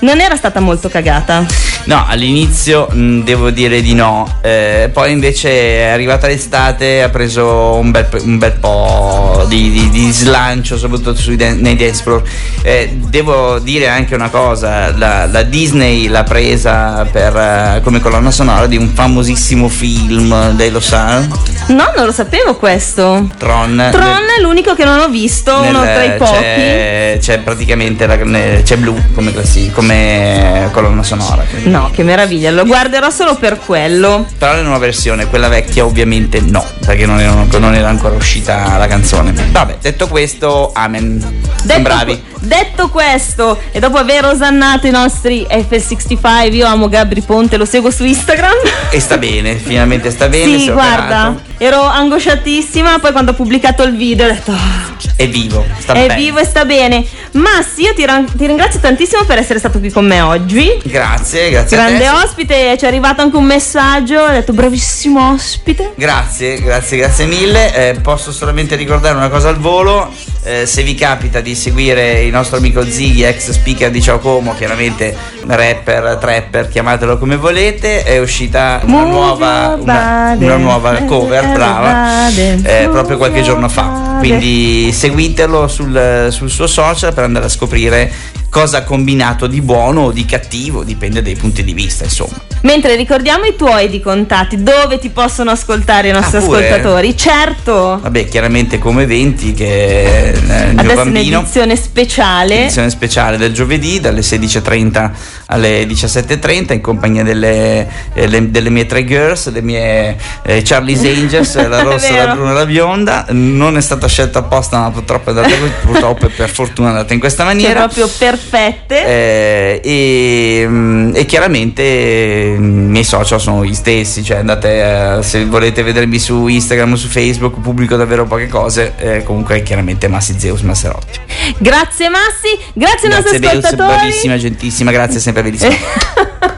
non 0.00 0.20
era 0.20 0.36
stata 0.36 0.60
molto 0.60 0.88
cagata. 0.88 1.44
No, 1.84 2.04
all'inizio 2.06 2.86
mh, 2.90 3.22
devo 3.22 3.50
dire 3.50 3.80
di 3.80 3.94
no, 3.94 4.38
eh, 4.42 4.90
poi 4.92 5.10
invece 5.12 5.48
è 5.80 5.84
arrivata 5.88 6.26
l'estate 6.26 7.02
ha 7.02 7.08
preso 7.08 7.74
un 7.76 7.90
bel, 7.90 8.06
un 8.24 8.36
bel 8.36 8.52
po' 8.52 9.46
di, 9.48 9.70
di- 9.70 9.88
di 9.88 10.10
slancio, 10.12 10.76
soprattutto 10.76 11.14
sui 11.14 11.36
nei 11.36 11.76
dance 11.76 12.02
floor. 12.02 12.22
Eh, 12.62 12.98
devo 13.00 13.58
dire 13.58 13.88
anche 13.88 14.14
una 14.14 14.28
cosa, 14.28 14.94
la, 14.96 15.24
la 15.26 15.42
Disney 15.44 16.08
l'ha 16.08 16.24
presa 16.24 17.06
per, 17.10 17.34
eh, 17.36 17.80
come 17.82 18.00
colonna 18.00 18.30
sonora 18.30 18.66
di 18.66 18.76
un 18.76 18.88
famosissimo 18.90 19.68
film, 19.68 20.56
lei 20.56 20.70
lo 20.70 20.80
sa? 20.80 21.20
No, 21.68 21.92
non 21.96 22.04
lo 22.04 22.12
sapevo 22.12 22.56
questo. 22.56 23.28
Tron. 23.38 23.88
Tron 23.90 24.04
è 24.36 24.42
l'unico 24.42 24.74
che 24.74 24.84
non 24.84 24.98
ho 25.00 25.08
visto, 25.08 25.58
Nel- 25.60 25.70
uno 25.74 25.82
tra 25.82 26.02
i 26.04 26.16
pochi. 26.16 26.32
C'è, 26.38 27.16
c'è 27.18 27.38
praticamente 27.38 28.06
la- 28.06 28.18
c'è 28.62 28.76
blu 28.76 28.94
come, 29.14 29.32
classi- 29.32 29.70
come 29.88 30.68
colonna 30.72 31.02
sonora. 31.02 31.42
quindi- 31.48 31.70
No, 31.70 31.90
che 31.92 32.02
meraviglia, 32.02 32.50
lo 32.50 32.64
guarderò 32.64 33.08
solo 33.10 33.36
per 33.36 33.58
quello. 33.58 34.26
Però 34.36 34.52
la 34.54 34.62
nuova 34.62 34.78
versione, 34.78 35.26
quella 35.26 35.48
vecchia 35.48 35.84
ovviamente 35.84 36.40
no, 36.40 36.64
perché 36.84 37.06
non, 37.06 37.18
erano- 37.20 37.46
non 37.58 37.74
era 37.74 37.88
ancora 37.88 38.14
uscita 38.14 38.76
la 38.76 38.86
canzone. 38.86 39.32
Vabbè, 39.50 39.78
detto 39.80 40.06
questo, 40.08 40.70
amen. 40.74 41.20
Sono 41.20 41.56
Detto, 41.64 41.80
bravi. 41.80 42.22
detto 42.40 42.88
questo, 42.88 43.58
e 43.72 43.80
dopo 43.80 43.96
aver 43.98 44.24
osannato 44.26 44.86
i 44.86 44.90
nostri 44.90 45.46
F65, 45.48 46.52
io 46.54 46.66
amo 46.66 46.88
Gabri 46.88 47.20
Ponte, 47.22 47.56
lo 47.56 47.64
seguo 47.64 47.90
su 47.90 48.04
Instagram. 48.04 48.52
E 48.90 49.00
sta 49.00 49.16
bene, 49.18 49.56
finalmente 49.56 50.10
sta 50.10 50.28
bene. 50.28 50.58
sì, 50.58 50.68
è 50.68 50.72
guarda, 50.72 51.28
operato. 51.28 51.40
ero 51.58 51.82
angosciatissima, 51.82 52.98
poi 52.98 53.12
quando 53.12 53.30
ho 53.32 53.34
pubblicato 53.34 53.82
il 53.82 53.96
video 53.96 54.26
ho 54.26 54.28
detto 54.28 54.52
"Ah, 54.52 54.96
È 55.16 55.28
vivo, 55.28 55.64
sta 55.78 55.94
è 55.94 56.06
bene. 56.06 56.14
vivo 56.20 56.38
e 56.38 56.44
sta 56.44 56.64
bene. 56.64 57.04
Massi, 57.32 57.82
io 57.82 57.92
ti, 57.94 58.04
ran- 58.04 58.24
ti 58.36 58.46
ringrazio 58.46 58.80
tantissimo 58.80 59.24
per 59.24 59.38
essere 59.38 59.58
stato 59.58 59.77
qui 59.78 59.90
con 59.90 60.06
me 60.06 60.20
oggi. 60.20 60.80
Grazie, 60.84 61.50
grazie 61.50 61.76
Grande 61.76 61.98
te. 61.98 62.08
ospite, 62.08 62.76
ci 62.78 62.84
è 62.84 62.88
arrivato 62.88 63.22
anche 63.22 63.36
un 63.36 63.44
messaggio, 63.44 64.20
ho 64.20 64.30
detto 64.30 64.52
bravissimo 64.52 65.32
ospite. 65.32 65.92
Grazie, 65.96 66.60
grazie, 66.60 66.98
grazie 66.98 67.26
mille. 67.26 67.74
Eh, 67.74 68.00
posso 68.00 68.32
solamente 68.32 68.76
ricordare 68.76 69.16
una 69.16 69.28
cosa 69.28 69.48
al 69.48 69.58
volo. 69.58 70.12
Eh, 70.44 70.66
se 70.66 70.82
vi 70.82 70.94
capita 70.94 71.40
di 71.40 71.54
seguire 71.54 72.22
il 72.22 72.30
nostro 72.30 72.56
amico 72.56 72.82
Ziggy, 72.82 73.24
ex 73.24 73.50
speaker 73.50 73.90
di 73.90 74.00
Ciao 74.00 74.18
Como, 74.18 74.54
chiaramente 74.54 75.14
rapper, 75.46 76.16
trapper, 76.20 76.68
chiamatelo 76.68 77.18
come 77.18 77.36
volete, 77.36 78.02
è 78.02 78.18
uscita 78.18 78.80
una 78.84 79.02
nuova, 79.04 79.76
una, 79.78 80.36
una 80.38 80.56
nuova 80.56 80.92
cover, 81.02 81.52
brava, 81.52 82.28
eh, 82.28 82.88
proprio 82.90 83.16
qualche 83.16 83.42
giorno 83.42 83.68
fa. 83.68 84.16
Quindi 84.18 84.90
seguitelo 84.92 85.68
sul, 85.68 86.28
sul 86.30 86.50
suo 86.50 86.66
social 86.66 87.12
per 87.14 87.24
andare 87.24 87.46
a 87.46 87.48
scoprire 87.48 88.10
cosa 88.50 88.78
ha 88.78 88.82
combinato 88.82 89.46
di 89.46 89.60
buono 89.60 90.02
o 90.04 90.10
di 90.12 90.24
cattivo, 90.24 90.82
dipende 90.82 91.22
dai 91.22 91.36
punti 91.36 91.62
di 91.64 91.72
vista, 91.74 92.04
insomma. 92.04 92.36
Mentre 92.62 92.96
ricordiamo 92.96 93.44
i 93.44 93.54
tuoi 93.56 93.88
di 93.88 94.00
contatti, 94.00 94.62
dove 94.62 94.98
ti 94.98 95.10
possono 95.10 95.50
ascoltare 95.52 96.08
i 96.08 96.12
nostri 96.12 96.38
Ah, 96.38 96.40
ascoltatori? 96.40 97.16
Certo, 97.16 97.98
Vabbè, 98.02 98.26
chiaramente 98.26 98.78
come 98.78 99.02
eventi 99.04 99.54
che 99.54 100.30
eh, 100.30 100.30
il 100.30 100.42
mio 100.44 100.80
adesso 100.80 100.94
bambino 100.96 101.38
un'edizione 101.38 101.76
speciale. 101.76 102.62
edizione 102.62 102.90
speciale 102.90 103.36
del 103.36 103.52
giovedì 103.52 104.00
dalle 104.00 104.22
16.30 104.22 105.10
alle 105.46 105.84
17.30 105.86 106.72
in 106.72 106.80
compagnia 106.80 107.22
delle, 107.22 107.88
eh, 108.14 108.26
le- 108.26 108.50
delle 108.50 108.70
mie 108.70 108.86
tre 108.86 109.04
girls, 109.04 109.50
le 109.52 109.62
mie 109.62 110.16
eh, 110.42 110.62
Charlie's 110.64 111.04
Angels, 111.04 111.54
la 111.68 111.78
È 111.80 111.82
rossa, 111.84 112.24
la 112.24 112.34
bruna 112.34 112.50
e 112.50 112.54
la 112.54 112.66
bionda. 112.66 113.26
Non 113.30 113.76
è 113.76 113.80
stata 113.80 114.08
scelta 114.08 114.40
apposta, 114.40 114.80
ma 114.80 114.90
purtroppo 114.90 115.30
è 115.30 115.36
andata 115.36 115.54
purtroppo 115.82 116.26
e 116.26 116.30
per 116.30 116.48
fortuna 116.50 116.88
è 116.88 116.90
andata 116.92 117.12
in 117.14 117.20
questa 117.20 117.44
Cioè 117.44 117.52
maniera. 117.54 117.80
proprio 117.84 118.08
perfette. 118.38 119.04
Eh, 119.04 119.80
e, 119.82 120.64
mm, 120.66 121.16
e 121.16 121.26
chiaramente 121.26 121.82
eh, 121.82 122.54
i 122.56 122.60
miei 122.60 123.04
social 123.04 123.40
sono 123.40 123.64
gli 123.64 123.74
stessi, 123.74 124.22
cioè 124.22 124.38
andate 124.38 125.18
eh, 125.18 125.22
se 125.22 125.44
volete 125.44 125.82
vedermi 125.82 126.18
su 126.18 126.46
Instagram 126.46 126.92
o 126.92 126.96
su 126.96 127.08
Facebook, 127.08 127.60
pubblico 127.60 127.96
davvero 127.96 128.24
poche 128.26 128.46
cose, 128.46 128.94
eh, 128.98 129.22
comunque 129.24 129.62
chiaramente 129.62 130.08
Massi 130.08 130.38
Zeus 130.38 130.62
Masserotti. 130.62 131.18
Grazie 131.58 132.08
Massi, 132.08 132.58
grazie, 132.72 133.08
ai 133.08 133.14
nostri 133.14 133.38
Grazie 133.38 133.58
ascoltatori. 133.58 133.96
bravissima, 133.96 134.36
gentissima, 134.36 134.90
grazie, 134.90 135.20
sempre 135.20 135.42
bellissima. 135.42 135.74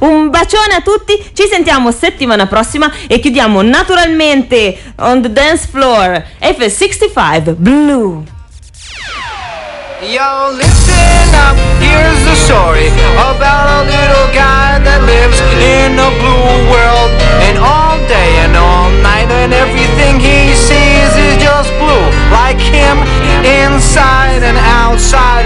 Un 0.00 0.30
bacione 0.30 0.74
a 0.76 0.80
tutti, 0.80 1.12
ci 1.32 1.48
sentiamo 1.50 1.90
settimana 1.90 2.46
prossima 2.46 2.90
e 3.08 3.18
chiudiamo 3.18 3.62
naturalmente 3.62 4.78
on 4.96 5.22
the 5.22 5.32
dance 5.32 5.66
floor 5.68 6.22
F65 6.40 7.54
Blue. 7.56 8.37
Yo, 9.98 10.54
listen 10.54 11.34
up, 11.42 11.58
here's 11.82 12.22
the 12.22 12.36
story 12.46 12.86
about 13.18 13.66
a 13.66 13.80
little 13.82 14.30
guy 14.30 14.78
that 14.78 15.02
lives 15.02 15.42
in 15.58 15.98
a 15.98 16.10
blue 16.22 16.70
world. 16.70 17.10
And 17.42 17.58
all 17.58 17.98
day 18.06 18.30
and 18.46 18.54
all 18.54 18.94
night, 19.02 19.26
and 19.26 19.50
everything 19.50 20.22
he 20.22 20.54
sees 20.54 21.10
is 21.18 21.42
just 21.42 21.74
blue. 21.82 22.06
Like 22.30 22.62
him, 22.62 23.02
inside 23.42 24.46
and 24.46 24.54
outside. 24.78 25.37